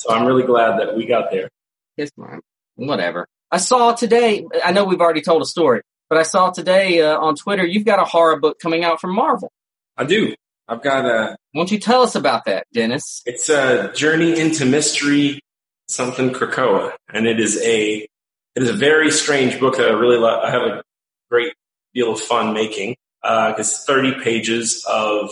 So 0.00 0.10
I'm 0.10 0.26
really 0.26 0.44
glad 0.44 0.80
that 0.80 0.96
we 0.96 1.06
got 1.06 1.30
there. 1.30 1.48
It's 1.96 2.12
mine. 2.16 2.40
Whatever. 2.76 3.26
I 3.50 3.58
saw 3.58 3.92
today, 3.92 4.46
I 4.64 4.72
know 4.72 4.84
we've 4.84 5.00
already 5.00 5.22
told 5.22 5.42
a 5.42 5.46
story, 5.46 5.82
but 6.08 6.18
I 6.18 6.22
saw 6.22 6.50
today 6.50 7.00
uh, 7.02 7.18
on 7.18 7.34
Twitter, 7.36 7.66
you've 7.66 7.84
got 7.84 7.98
a 7.98 8.04
horror 8.04 8.38
book 8.38 8.58
coming 8.60 8.84
out 8.84 9.00
from 9.00 9.14
Marvel. 9.14 9.52
I 9.96 10.04
do. 10.04 10.34
I've 10.68 10.82
got 10.82 11.06
a, 11.06 11.36
Why 11.52 11.60
don't 11.60 11.70
you 11.70 11.78
tell 11.78 12.02
us 12.02 12.14
about 12.14 12.44
that, 12.44 12.66
Dennis? 12.72 13.22
it's 13.26 13.48
a 13.48 13.92
journey 13.94 14.38
into 14.38 14.66
mystery, 14.66 15.40
something 15.88 16.30
Krakoa. 16.30 16.92
And 17.12 17.26
it 17.26 17.40
is 17.40 17.60
a, 17.62 18.06
it 18.54 18.62
is 18.62 18.68
a 18.68 18.74
very 18.74 19.10
strange 19.10 19.58
book 19.58 19.76
that 19.78 19.88
I 19.88 19.92
really 19.92 20.18
love. 20.18 20.42
I 20.44 20.50
have 20.50 20.62
a 20.62 20.82
great 21.30 21.54
deal 21.94 22.12
of 22.12 22.20
fun 22.20 22.52
making. 22.52 22.96
Uh, 23.22 23.54
it's 23.58 23.84
30 23.84 24.22
pages 24.22 24.84
of 24.88 25.30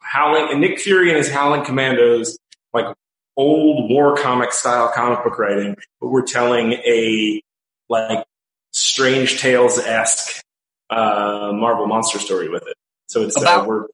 Howling, 0.00 0.48
and 0.50 0.60
Nick 0.60 0.78
Fury 0.78 1.08
and 1.08 1.18
his 1.18 1.30
Howling 1.30 1.64
Commandos, 1.64 2.38
like 2.72 2.86
old 3.36 3.90
war 3.90 4.16
comic 4.16 4.52
style 4.52 4.90
comic 4.94 5.24
book 5.24 5.38
writing, 5.38 5.76
but 6.00 6.08
we're 6.08 6.22
telling 6.22 6.74
a 6.74 7.42
like 7.88 8.24
strange 8.74 9.40
tales 9.40 9.78
esque 9.78 10.42
uh, 10.90 11.50
Marvel 11.54 11.86
monster 11.86 12.18
story 12.18 12.48
with 12.48 12.66
it. 12.66 12.74
So 13.08 13.22
it's 13.22 13.36
uh, 13.36 13.40
About- 13.42 13.66
we're 13.66 13.86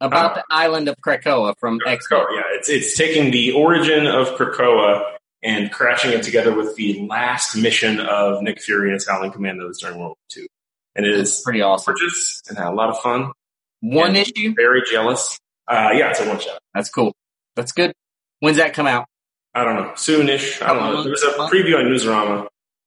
About 0.00 0.34
the 0.34 0.44
island 0.50 0.88
of 0.88 0.96
Krakoa 1.04 1.54
from 1.60 1.78
X 1.86 2.06
yeah, 2.10 2.42
it's 2.54 2.68
it's 2.68 2.96
taking 2.96 3.30
the 3.30 3.52
origin 3.52 4.06
of 4.06 4.28
Krakoa 4.30 5.14
and 5.44 5.70
crashing 5.72 6.12
it 6.12 6.22
together 6.22 6.54
with 6.54 6.74
the 6.76 7.06
last 7.08 7.56
mission 7.56 8.00
of 8.00 8.42
Nick 8.42 8.60
Fury 8.60 8.88
and 8.88 8.94
his 8.94 9.08
Howling 9.08 9.32
Commandos 9.32 9.80
during 9.80 9.98
World 9.98 10.16
War 10.36 10.42
II. 10.42 10.46
And 10.94 11.06
it 11.06 11.18
It's 11.18 11.38
is 11.38 11.40
pretty 11.42 11.62
awesome. 11.62 11.94
gorgeous 11.94 12.42
and 12.48 12.58
had 12.58 12.68
a 12.68 12.74
lot 12.74 12.90
of 12.90 12.98
fun. 13.00 13.32
One 13.80 14.14
issue? 14.16 14.54
Very 14.56 14.82
jealous. 14.90 15.38
Uh, 15.68 15.90
yeah, 15.94 16.10
it's 16.10 16.20
a 16.20 16.28
one 16.28 16.38
shot. 16.40 16.58
That's 16.74 16.88
cool. 16.90 17.12
That's 17.56 17.72
good. 17.72 17.92
When's 18.40 18.56
that 18.58 18.74
come 18.74 18.86
out? 18.86 19.06
I 19.54 19.64
don't 19.64 19.76
know, 19.76 19.90
soonish. 19.94 20.62
I 20.62 20.72
don't 20.74 20.82
know. 20.94 21.02
There 21.02 21.10
was 21.12 21.22
a 21.22 21.28
preview 21.50 21.76
on 21.78 21.84
Newsarama. 21.84 22.46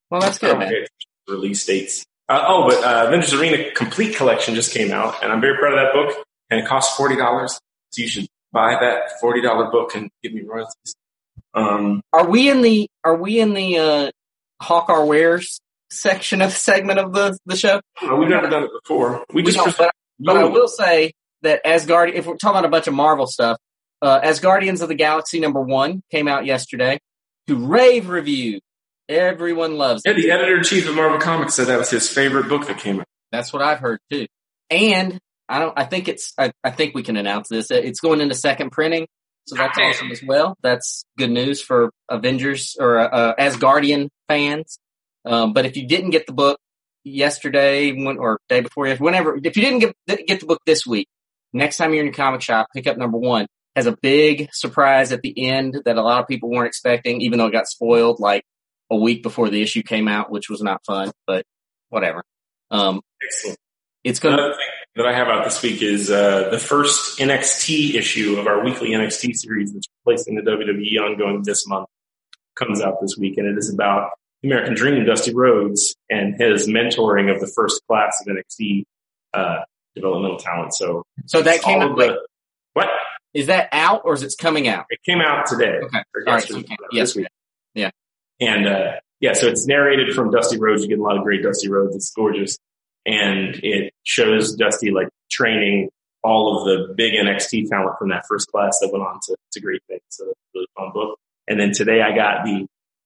Well, 0.10 0.21
that's 0.21 0.38
good, 0.38 0.58
man. 0.58 0.74
Release 1.28 1.66
dates. 1.66 2.06
Uh, 2.28 2.44
oh, 2.48 2.70
but 2.70 2.84
uh, 2.84 3.08
Avengers 3.08 3.34
Arena 3.34 3.72
Complete 3.72 4.16
Collection 4.16 4.56
just 4.56 4.74
came 4.74 4.92
out, 4.92 5.24
and 5.24 5.32
I'm 5.32 5.42
very 5.42 5.58
proud 5.58 5.74
of 5.74 5.80
that 5.80 5.94
book. 5.94 6.26
And 6.50 6.60
it 6.60 6.68
costs 6.68 6.96
forty 6.96 7.16
dollars, 7.16 7.60
so 7.92 8.02
you 8.02 8.08
should 8.08 8.28
buy 8.52 8.78
that 8.80 9.20
forty 9.20 9.42
dollar 9.42 9.72
book 9.72 9.96
and 9.96 10.10
give 10.24 10.34
me 10.34 10.42
royalties. 10.44 10.96
Um, 11.54 12.02
Are 12.14 12.28
we 12.28 12.50
in 12.50 12.62
the 12.62 12.88
Are 13.04 13.16
we 13.16 13.40
in 13.40 13.54
the 13.54 13.78
uh, 13.78 14.12
Hawk 14.62 14.90
Our 14.90 15.06
Wares 15.06 15.60
section 15.90 16.42
of 16.42 16.52
segment 16.52 17.00
of 17.00 17.14
the 17.14 17.38
the 17.46 17.56
show? 17.56 17.82
well, 18.02 18.18
we've 18.18 18.30
never 18.30 18.50
done 18.50 18.64
it 18.64 18.72
before. 18.84 19.24
We 19.34 19.42
We 19.42 19.52
just 19.52 19.58
don't, 19.58 19.78
but, 19.78 19.92
but 20.20 20.38
I 20.38 20.44
will 20.46 20.68
say 20.68 21.14
that 21.42 21.64
Asgardian, 21.64 22.14
if 22.14 22.26
we're 22.26 22.38
talking 22.38 22.60
about 22.60 22.66
a 22.66 22.70
bunch 22.70 22.88
of 22.88 22.94
Marvel 22.94 23.28
stuff, 23.28 23.58
uh, 24.02 24.22
Asgardians 24.22 24.82
of 24.82 24.90
the 24.90 24.96
Galaxy 24.96 25.40
number 25.40 25.62
one 25.62 26.02
came 26.12 26.28
out 26.28 26.46
yesterday 26.46 27.00
to 27.48 27.56
rave 27.56 28.10
review. 28.10 28.60
Everyone 29.08 29.78
loves 29.78 30.02
yeah, 30.06 30.13
it. 30.13 30.15
the 30.15 30.32
editor 30.32 30.58
in 30.58 30.63
chief 30.63 30.89
of 30.89 30.96
Marvel 30.96 31.20
Comics 31.20 31.54
said 31.54 31.68
that 31.68 31.78
was 31.78 31.89
his 31.89 32.10
favorite 32.10 32.50
book 32.50 32.68
that 32.68 32.80
came 32.80 33.00
out. 33.00 33.06
That's 33.32 33.54
what 33.54 33.62
I've 33.62 33.80
heard 33.80 34.00
too. 34.12 34.28
And 34.70 35.20
I 35.48 35.60
don't. 35.60 35.78
I 35.78 35.86
think 35.86 36.08
it's. 36.08 36.34
I, 36.38 36.52
I 36.63 36.72
think 36.72 36.96
we 36.96 37.04
can 37.04 37.18
announce 37.18 37.50
this. 37.50 37.70
It's 37.70 38.00
going 38.00 38.20
into 38.20 38.34
second 38.34 38.72
printing, 38.72 39.08
so 39.46 39.56
that's 39.56 39.78
Damn. 39.78 39.89
awesome 39.89 40.12
as 40.12 40.24
well. 40.24 40.58
That's 40.63 41.06
good 41.18 41.30
news 41.30 41.62
for 41.62 41.91
Avengers 42.10 42.76
or 42.80 42.98
uh, 42.98 43.36
Asgardian 43.36 44.10
fans. 44.28 44.80
Um, 45.24 45.54
but 45.54 45.65
if 45.65 45.78
you 45.78 45.88
didn't 45.88 46.12
get 46.12 46.26
the 46.26 46.34
book 46.34 46.60
yesterday 47.04 47.91
when, 47.91 48.18
or 48.18 48.39
day 48.50 48.62
before, 48.62 48.88
yesterday, 48.88 49.06
whenever, 49.06 49.38
if 49.38 49.56
you 49.56 49.63
didn't 49.63 49.80
get 49.80 50.28
get 50.28 50.39
the 50.39 50.48
book 50.48 50.62
this 50.65 50.86
week, 50.86 51.08
next 51.54 51.78
time 51.78 51.94
you're 51.94 52.02
in 52.02 52.08
your 52.08 52.15
comic 52.15 52.41
shop, 52.41 52.68
pick 52.76 52.88
up 52.88 52.98
number 52.98 53.18
one. 53.18 53.46
Has 53.76 53.88
a 53.88 53.98
big 54.02 54.50
surprise 54.54 55.12
at 55.12 55.22
the 55.22 55.50
end 55.50 55.82
that 55.86 55.98
a 55.98 56.02
lot 56.02 56.22
of 56.22 56.28
people 56.28 56.50
weren't 56.50 56.68
expecting, 56.68 57.22
even 57.22 57.38
though 57.38 57.48
it 57.48 57.52
got 57.52 57.68
spoiled 57.68 58.20
like 58.20 58.44
a 58.91 58.95
week 58.95 59.24
before 59.24 59.50
the 59.50 59.62
issue 59.62 59.82
came 59.84 60.08
out, 60.08 60.30
which 60.32 60.50
was 60.50 60.62
not 60.62 60.84
fun. 60.86 61.12
But 61.28 61.45
whatever. 61.89 62.24
Um, 62.71 63.02
Excellent. 63.24 63.58
it's 64.04 64.19
gonna. 64.19 64.36
Another 64.36 64.54
thing 64.54 64.67
that 64.98 65.06
I 65.06 65.13
have 65.13 65.28
out 65.28 65.43
this 65.43 65.62
week 65.62 65.82
is 65.82 66.10
uh, 66.10 66.50
the 66.50 66.60
first 66.60 67.19
NXT 67.19 67.95
issue 67.95 68.38
of 68.39 68.48
our 68.48 68.63
weekly 68.63 68.89
NXT 68.91 69.36
series 69.36 69.74
that's 69.74 69.88
replacing 70.06 70.36
the 70.36 70.41
WWE 70.41 71.00
ongoing 71.02 71.41
this 71.43 71.67
month 71.67 71.88
comes 72.56 72.82
out 72.82 73.02
this 73.02 73.17
week, 73.17 73.38
and 73.38 73.48
it 73.48 73.58
is 73.58 73.74
about 73.74 74.12
American 74.43 74.74
Dream, 74.76 75.04
Dusty 75.06 75.34
Rhodes, 75.34 75.95
and 76.10 76.39
his 76.39 76.67
mentoring 76.67 77.34
of 77.34 77.41
the 77.41 77.48
first 77.48 77.82
class 77.88 78.21
of 78.26 78.34
NXT 78.34 78.84
uh, 79.34 79.60
developmental 79.95 80.38
talent. 80.38 80.74
So, 80.74 81.04
So 81.26 81.41
that 81.41 81.62
came 81.62 81.82
out. 81.82 81.98
the- 81.98 82.26
what? 82.74 82.88
is 83.34 83.48
that 83.48 83.67
out 83.74 84.02
or 84.06 84.13
is 84.13 84.24
it 84.24 84.34
coming 84.39 84.67
out? 84.69 84.86
It 84.89 85.00
came 85.06 85.19
out 85.19 85.45
today. 85.48 85.80
Okay. 85.84 85.98
or 86.15 86.21
All 86.28 86.34
right. 86.36 86.50
yesterday, 86.50 86.67
so- 86.69 86.76
this 86.91 87.15
Yes. 87.15 87.28
Yeah. 87.74 87.89
And 88.39 88.67
uh, 88.67 88.91
yeah, 89.19 89.34
so 89.34 89.48
it's 89.48 89.65
narrated 89.65 90.13
from 90.13 90.32
Dusty 90.32 90.60
Rhodes. 90.60 90.84
You 90.84 90.89
get 90.89 91.00
a 91.00 91.04
lot 91.04 91.17
of 91.17 91.24
great 91.24 91.43
Dusty 91.43 91.69
Rhodes. 91.69 91.95
It's 91.95 92.12
gorgeous, 92.12 92.58
and 93.06 93.56
it 93.63 93.93
shows 94.04 94.56
Dusty 94.56 94.91
like 94.91 95.10
training 95.32 95.89
all 96.24 96.58
of 96.58 96.65
the 96.65 96.93
big 96.95 97.13
NXT 97.13 97.69
talent 97.69 97.98
from 98.00 98.10
that 98.10 98.26
first 98.28 98.52
class 98.52 98.80
that 98.82 98.89
went 98.91 99.06
on 99.06 99.19
to, 99.28 99.36
to 99.54 99.62
great 99.62 99.82
things. 99.88 100.02
So 100.10 100.26
a 100.26 100.34
really 100.56 100.67
fun 100.76 100.91
book. 100.91 101.19
And 101.48 101.60
then 101.60 101.71
today 101.71 102.02
I 102.02 102.15
got 102.15 102.43
the 102.43 102.65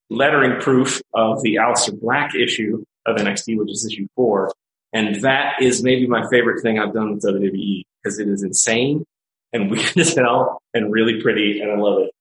lettering 0.10 0.62
proof 0.62 1.02
of 1.14 1.42
the 1.42 1.56
Aleister 1.56 2.00
Black 2.00 2.34
issue 2.34 2.84
of 3.06 3.18
NXT, 3.18 3.58
which 3.58 3.72
is 3.72 3.86
issue 3.86 4.08
four. 4.16 4.54
And 4.94 5.22
that 5.24 5.62
is 5.62 5.84
maybe 5.84 6.08
my 6.08 6.28
favorite 6.30 6.62
thing 6.62 6.80
I've 6.80 6.94
done 6.94 7.14
with 7.14 7.24
WWE 7.24 7.84
because 8.02 8.20
it 8.20 8.28
is 8.30 8.42
insane 8.42 9.06
and 9.52 9.70
weird 9.72 9.98
as 9.98 10.16
hell 10.16 10.62
and 10.74 10.92
really 10.92 11.22
pretty 11.22 11.60
and 11.60 11.72
I 11.72 11.76
love 11.76 12.04
it. 12.04 12.12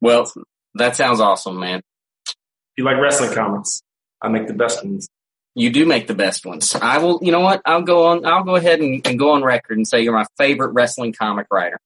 Well, 0.00 0.32
that 0.74 0.96
sounds 0.96 1.20
awesome, 1.20 1.58
man. 1.58 1.80
If 2.26 2.34
you 2.78 2.84
like 2.84 2.98
wrestling 2.98 3.32
comics, 3.32 3.82
I 4.20 4.28
make 4.28 4.46
the 4.46 4.54
best 4.54 4.84
ones. 4.84 5.08
You 5.54 5.70
do 5.70 5.86
make 5.86 6.08
the 6.08 6.14
best 6.14 6.44
ones. 6.44 6.74
I 6.74 6.98
will, 6.98 7.20
you 7.22 7.30
know 7.30 7.40
what? 7.40 7.62
I'll 7.64 7.82
go 7.82 8.06
on, 8.06 8.26
I'll 8.26 8.42
go 8.42 8.56
ahead 8.56 8.80
and, 8.80 9.06
and 9.06 9.18
go 9.18 9.30
on 9.30 9.44
record 9.44 9.76
and 9.76 9.86
say 9.86 10.02
you're 10.02 10.12
my 10.12 10.26
favorite 10.36 10.72
wrestling 10.72 11.12
comic 11.12 11.46
writer. 11.50 11.78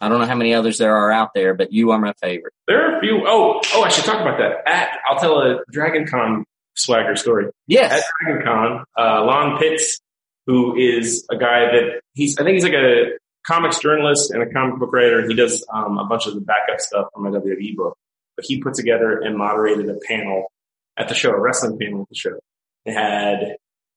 I 0.00 0.08
don't 0.08 0.18
know 0.18 0.26
how 0.26 0.34
many 0.34 0.54
others 0.54 0.78
there 0.78 0.96
are 0.96 1.12
out 1.12 1.34
there, 1.34 1.52
but 1.52 1.72
you 1.72 1.90
are 1.90 1.98
my 1.98 2.14
favorite. 2.22 2.54
There 2.66 2.80
are 2.80 2.96
a 2.96 3.00
few. 3.00 3.24
Oh, 3.26 3.60
oh, 3.74 3.82
I 3.82 3.90
should 3.90 4.06
talk 4.06 4.22
about 4.22 4.38
that. 4.38 4.66
At, 4.66 4.98
I'll 5.06 5.18
tell 5.18 5.38
a 5.42 5.58
Dragon 5.70 6.06
Con 6.06 6.46
swagger 6.74 7.16
story. 7.16 7.50
Yes. 7.66 7.92
At 7.92 8.02
Dragon 8.22 8.42
Con, 8.42 8.84
uh, 8.98 9.24
Lan 9.24 9.58
Pitts, 9.58 10.00
who 10.46 10.74
is 10.76 11.26
a 11.30 11.36
guy 11.36 11.72
that 11.72 12.00
he's, 12.14 12.38
I 12.38 12.44
think 12.44 12.54
he's 12.54 12.64
like 12.64 12.72
a 12.72 13.18
comics 13.50 13.80
journalist 13.80 14.30
and 14.30 14.42
a 14.42 14.50
comic 14.50 14.78
book 14.78 14.92
writer. 14.92 15.26
He 15.26 15.34
does 15.34 15.66
um, 15.72 15.98
a 15.98 16.04
bunch 16.04 16.26
of 16.26 16.34
the 16.34 16.40
backup 16.40 16.80
stuff 16.80 17.08
from 17.12 17.24
my 17.24 17.30
WWE 17.30 17.74
book, 17.76 17.98
but 18.36 18.44
he 18.46 18.62
put 18.62 18.74
together 18.74 19.18
and 19.18 19.36
moderated 19.36 19.88
a 19.88 19.98
panel 20.06 20.52
at 20.96 21.08
the 21.08 21.14
show, 21.14 21.30
a 21.30 21.40
wrestling 21.40 21.78
panel 21.78 22.02
at 22.02 22.08
the 22.08 22.14
show. 22.14 22.38
It 22.84 22.94
had, 22.94 23.56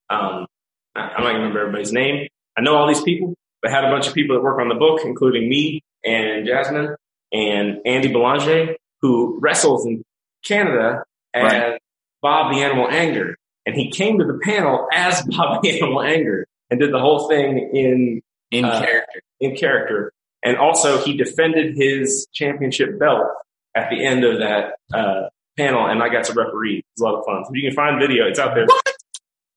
um, 0.10 0.48
I'm 0.96 1.24
not 1.24 1.32
gonna 1.32 1.38
remember 1.40 1.60
everybody's 1.60 1.94
name. 1.94 2.28
I 2.58 2.62
know 2.62 2.76
all 2.76 2.88
these 2.88 3.02
people, 3.02 3.36
but 3.62 3.72
had 3.72 3.86
a 3.86 3.90
bunch 3.92 4.08
of 4.08 4.14
people 4.14 4.36
that 4.36 4.42
work 4.42 4.60
on 4.60 4.70
the 4.70 4.76
book, 4.76 5.02
including 5.06 5.48
me 5.48 5.82
and 6.04 6.46
Jasmine 6.48 6.96
and 7.32 7.78
Andy 7.86 8.12
Belanger, 8.12 8.76
who 9.02 9.40
wrestles 9.40 9.86
in 9.86 10.04
Canada 10.46 11.04
as 11.34 11.44
Right. 11.44 11.80
Bob 12.22 12.54
the 12.54 12.62
Animal 12.62 12.88
Anger. 12.90 13.36
And 13.66 13.76
he 13.76 13.92
came 13.92 14.20
to 14.20 14.26
the 14.26 14.40
panel 14.44 14.88
as 14.94 15.22
Bob 15.26 15.62
the 15.62 15.80
Animal 15.80 16.02
Anger 16.02 16.48
and 16.70 16.80
did 16.80 16.94
the 16.94 17.00
whole 17.00 17.28
thing 17.28 17.70
in 17.74 18.22
In 18.54 18.66
Uh, 18.66 18.80
character. 18.82 19.22
in 19.40 19.56
character. 19.56 20.14
And 20.44 20.58
also 20.58 21.04
he 21.04 21.16
defended 21.18 21.76
his 21.76 22.28
championship 22.34 23.00
belt 23.00 23.28
at 23.76 23.90
the 23.90 24.06
end 24.06 24.24
of 24.24 24.40
that 24.40 24.76
uh, 24.94 25.30
panel 25.58 25.86
and 25.86 26.04
I 26.04 26.10
got 26.10 26.26
to 26.26 26.34
referee. 26.34 26.80
It 26.80 26.86
was 26.98 27.02
a 27.02 27.04
lot 27.12 27.20
of 27.20 27.26
fun. 27.26 27.46
So 27.46 27.52
if 27.54 27.62
you 27.62 27.70
can 27.70 27.76
find 27.76 28.00
video, 28.00 28.28
it's 28.28 28.40
out 28.40 28.54
there. 28.56 28.66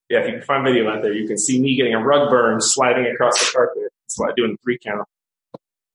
Yeah, 0.09 0.21
if 0.21 0.27
you 0.29 0.33
can 0.35 0.43
find 0.43 0.65
video 0.65 0.89
out 0.89 1.03
there, 1.03 1.13
you 1.13 1.27
can 1.27 1.37
see 1.37 1.61
me 1.61 1.77
getting 1.77 1.95
a 1.95 1.99
rug 1.99 2.31
burn 2.31 2.61
sliding 2.61 3.07
across 3.07 3.39
the 3.41 3.51
carpet, 3.53 3.93
slide 4.07 4.35
doing 4.37 4.57
three 4.63 4.79
count. 4.79 5.07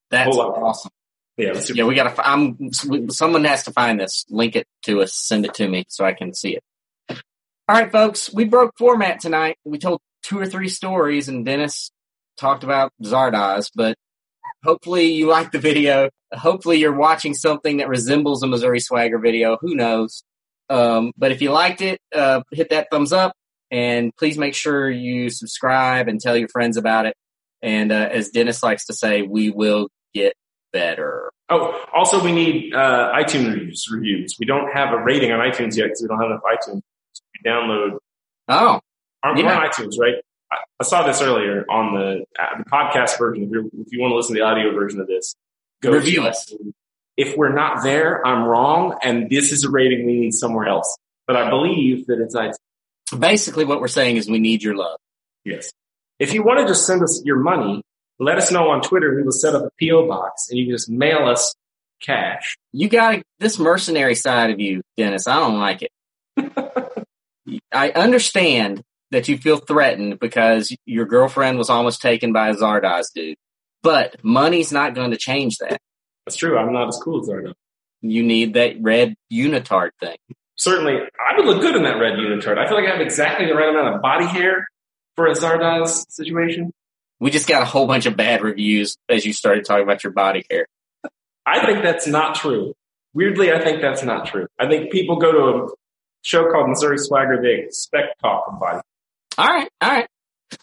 That's 0.10 0.36
awesome. 0.36 0.92
Yeah, 1.38 1.54
Yeah, 1.74 1.86
we 1.86 1.96
gotta, 1.96 2.14
I'm, 2.30 2.74
someone 2.74 3.46
has 3.46 3.64
to 3.64 3.72
find 3.72 4.00
this, 4.00 4.26
link 4.30 4.58
it 4.58 4.68
to 4.84 5.02
us, 5.02 5.14
send 5.16 5.46
it 5.46 5.54
to 5.56 5.68
me 5.68 5.86
so 5.88 6.04
I 6.04 6.12
can 6.14 6.34
see 6.34 6.58
it. 6.58 6.64
All 7.10 7.18
right, 7.78 7.90
folks, 7.90 8.32
we 8.34 8.44
broke 8.44 8.78
format 8.78 9.22
tonight. 9.22 9.58
We 9.64 9.78
told 9.78 10.02
two 10.24 10.38
or 10.38 10.46
three 10.46 10.68
stories 10.68 11.30
and 11.30 11.46
Dennis 11.46 11.90
talked 12.42 12.64
about 12.66 12.92
Zardoz, 13.04 13.70
but 13.74 13.96
hopefully 14.64 15.06
you 15.14 15.28
liked 15.28 15.52
the 15.54 15.60
video. 15.60 16.10
Hopefully 16.34 16.78
you're 16.78 16.96
watching 16.96 17.34
something 17.34 17.78
that 17.78 17.88
resembles 17.88 18.44
a 18.44 18.48
Missouri 18.48 18.80
Swagger 18.80 19.20
video. 19.20 19.58
Who 19.62 19.76
knows? 19.76 20.24
Um, 20.70 21.12
but 21.18 21.32
if 21.32 21.42
you 21.42 21.52
liked 21.52 21.82
it, 21.82 22.00
uh, 22.16 22.42
hit 22.52 22.70
that 22.72 22.88
thumbs 22.92 23.14
up 23.14 23.34
and 23.70 24.12
please 24.18 24.38
make 24.38 24.56
sure 24.56 24.90
you 24.90 25.30
subscribe 25.30 26.08
and 26.08 26.20
tell 26.20 26.36
your 26.36 26.48
friends 26.50 26.78
about 26.78 27.06
it. 27.06 27.16
And, 27.62 27.92
uh, 27.92 28.10
as 28.12 28.30
Dennis 28.30 28.64
likes 28.64 28.86
to 28.88 28.94
say, 28.94 29.22
we 29.22 29.50
will 29.50 29.90
get 30.14 30.34
better. 30.74 31.32
Oh, 31.50 31.86
also 31.94 32.24
we 32.24 32.32
need 32.32 32.74
uh, 32.74 33.12
iTunes 33.14 33.54
reviews, 33.54 33.86
reviews. 33.92 34.36
We 34.40 34.46
don't 34.46 34.72
have 34.74 34.94
a 34.94 34.98
rating 35.04 35.32
on 35.32 35.40
iTunes 35.40 35.76
yet 35.78 35.86
because 35.86 36.02
we 36.02 36.08
don't 36.08 36.20
have 36.22 36.32
enough 36.32 36.42
iTunes. 36.44 36.82
So 37.14 37.24
download 37.46 37.98
Oh, 38.48 38.80
Aren't 39.24 39.38
Yeah. 39.38 39.46
we're 39.46 39.54
on 39.66 39.70
iTunes, 39.70 40.00
right? 40.00 40.16
I, 40.52 40.84
saw 40.84 41.06
this 41.06 41.22
earlier 41.22 41.66
on 41.70 41.94
the, 41.94 42.26
uh, 42.40 42.58
the 42.58 42.66
podcast 42.66 43.18
version. 43.18 43.44
If, 43.54 43.88
if 43.88 43.94
you 43.94 44.02
want 44.02 44.12
to 44.12 44.16
listen 44.16 44.36
to 44.36 44.42
the 44.42 44.46
audio 44.46 44.74
version 44.74 45.00
of 45.00 45.08
this, 45.08 45.36
go 45.82 45.92
Review 45.92 46.22
to 46.22 46.30
us. 46.30 46.54
If 47.18 47.38
we're 47.38 47.54
not 47.54 47.84
there, 47.84 48.26
I'm 48.26 48.44
wrong, 48.44 48.98
and 49.04 49.30
this 49.30 49.52
is 49.52 49.64
a 49.64 49.70
rating 49.70 50.06
we 50.06 50.20
need 50.20 50.34
somewhere 50.34 50.68
else. 50.68 50.98
But 51.28 51.36
I 51.36 51.50
believe 51.50 52.08
that 52.08 52.20
it's 52.20 52.36
basically 53.18 53.66
what 53.66 53.80
we're 53.80 53.88
saying 53.88 54.18
is 54.18 54.30
we 54.30 54.40
need 54.40 54.64
your 54.64 54.76
love. 54.76 54.98
Yes. 55.44 55.72
If 56.20 56.34
you 56.34 56.44
want 56.44 56.60
to 56.60 56.68
just 56.68 56.86
send 56.86 57.02
us 57.04 57.22
your 57.26 57.38
money, 57.38 57.82
let 58.20 58.38
us 58.38 58.52
know 58.52 58.70
on 58.70 58.82
Twitter. 58.82 59.16
We 59.16 59.24
will 59.24 59.32
set 59.32 59.56
up 59.56 59.64
a 59.64 59.70
PO 59.82 60.08
box, 60.08 60.48
and 60.50 60.60
you 60.60 60.66
can 60.66 60.76
just 60.76 60.90
mail 60.90 61.28
us 61.28 61.54
cash. 62.02 62.58
You 62.72 62.90
got 62.90 63.22
this 63.40 63.60
mercenary 63.60 64.16
side 64.16 64.52
of 64.52 64.60
you, 64.60 64.82
Dennis. 64.98 65.28
I 65.28 65.40
don't 65.40 65.60
like 65.60 65.84
it. 65.84 65.92
I 67.72 67.90
understand 67.92 68.84
that 69.12 69.28
you 69.28 69.38
feel 69.38 69.58
threatened 69.58 70.20
because 70.20 70.76
your 70.86 71.06
girlfriend 71.06 71.58
was 71.58 71.70
almost 71.70 72.02
taken 72.02 72.34
by 72.34 72.50
a 72.50 72.56
Zardoz 72.56 73.08
dude, 73.14 73.38
but 73.84 74.24
money's 74.24 74.72
not 74.72 74.96
going 74.96 75.12
to 75.12 75.18
change 75.18 75.58
that. 75.58 75.80
That's 76.26 76.38
true. 76.38 76.58
I'm 76.58 76.74
not 76.74 76.88
as 76.88 77.00
cool 77.04 77.22
as 77.22 77.28
Zardoz. 77.28 77.54
You 78.02 78.24
need 78.24 78.56
that 78.56 78.82
red 78.82 79.16
unitard 79.32 79.92
thing. 80.00 80.18
Certainly, 80.56 80.94
I 80.94 81.38
would 81.38 81.46
look 81.46 81.62
good 81.62 81.76
in 81.76 81.84
that 81.84 81.98
red 82.00 82.14
unitard. 82.14 82.58
I 82.58 82.68
feel 82.68 82.78
like 82.78 82.88
I 82.88 82.92
have 82.92 83.02
exactly 83.02 83.48
the 83.48 83.56
right 83.56 83.70
amount 83.70 83.96
of 83.96 84.02
body 84.02 84.26
hair 84.26 84.68
for 85.16 85.28
a 85.28 85.34
Zardoz 85.34 86.10
situation. 86.10 86.72
We 87.20 87.30
just 87.30 87.48
got 87.48 87.62
a 87.62 87.66
whole 87.66 87.88
bunch 87.88 88.06
of 88.06 88.18
bad 88.18 88.42
reviews 88.42 88.98
as 89.10 89.26
you 89.26 89.34
started 89.34 89.66
talking 89.66 89.84
about 89.84 90.04
your 90.04 90.14
body 90.14 90.44
hair. 90.50 90.66
I 91.46 91.66
think 91.66 91.84
that's 91.84 92.08
not 92.08 92.36
true. 92.36 92.74
Weirdly, 93.14 93.52
I 93.52 93.60
think 93.64 93.82
that's 93.82 94.04
not 94.04 94.26
true. 94.28 94.48
I 94.58 94.68
think 94.68 94.92
people 94.92 95.18
go 95.18 95.32
to 95.32 95.40
a 95.40 95.68
show 96.22 96.52
called 96.52 96.70
Missouri 96.70 96.98
Swagger, 96.98 97.42
they 97.42 97.64
expect 97.64 98.20
talk 98.22 98.46
of 98.48 98.60
body. 98.60 98.82
All 99.38 99.48
right, 99.48 99.70
all 99.82 99.90
right. 99.90 100.08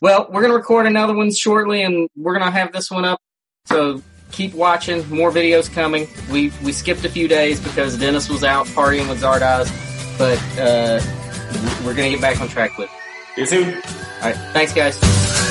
Well, 0.00 0.28
we're 0.30 0.42
gonna 0.42 0.54
record 0.54 0.86
another 0.86 1.14
one 1.14 1.32
shortly, 1.32 1.82
and 1.82 2.08
we're 2.16 2.38
gonna 2.38 2.50
have 2.50 2.72
this 2.72 2.90
one 2.90 3.04
up. 3.04 3.18
So 3.66 4.02
keep 4.32 4.54
watching. 4.54 5.08
More 5.08 5.30
videos 5.30 5.72
coming. 5.72 6.08
We 6.30 6.52
we 6.62 6.72
skipped 6.72 7.04
a 7.04 7.08
few 7.08 7.28
days 7.28 7.58
because 7.60 7.96
Dennis 7.98 8.28
was 8.28 8.44
out 8.44 8.66
partying 8.66 9.08
with 9.08 9.22
Zardoz, 9.22 9.68
but 10.18 10.38
uh, 10.58 11.00
we're 11.84 11.94
gonna 11.94 12.10
get 12.10 12.20
back 12.20 12.40
on 12.40 12.48
track 12.48 12.76
with. 12.76 12.90
it. 13.36 13.48
See 13.48 13.56
you 13.58 13.64
soon. 13.64 13.74
All 13.74 14.30
right, 14.30 14.36
thanks, 14.52 14.72
guys. 14.74 15.47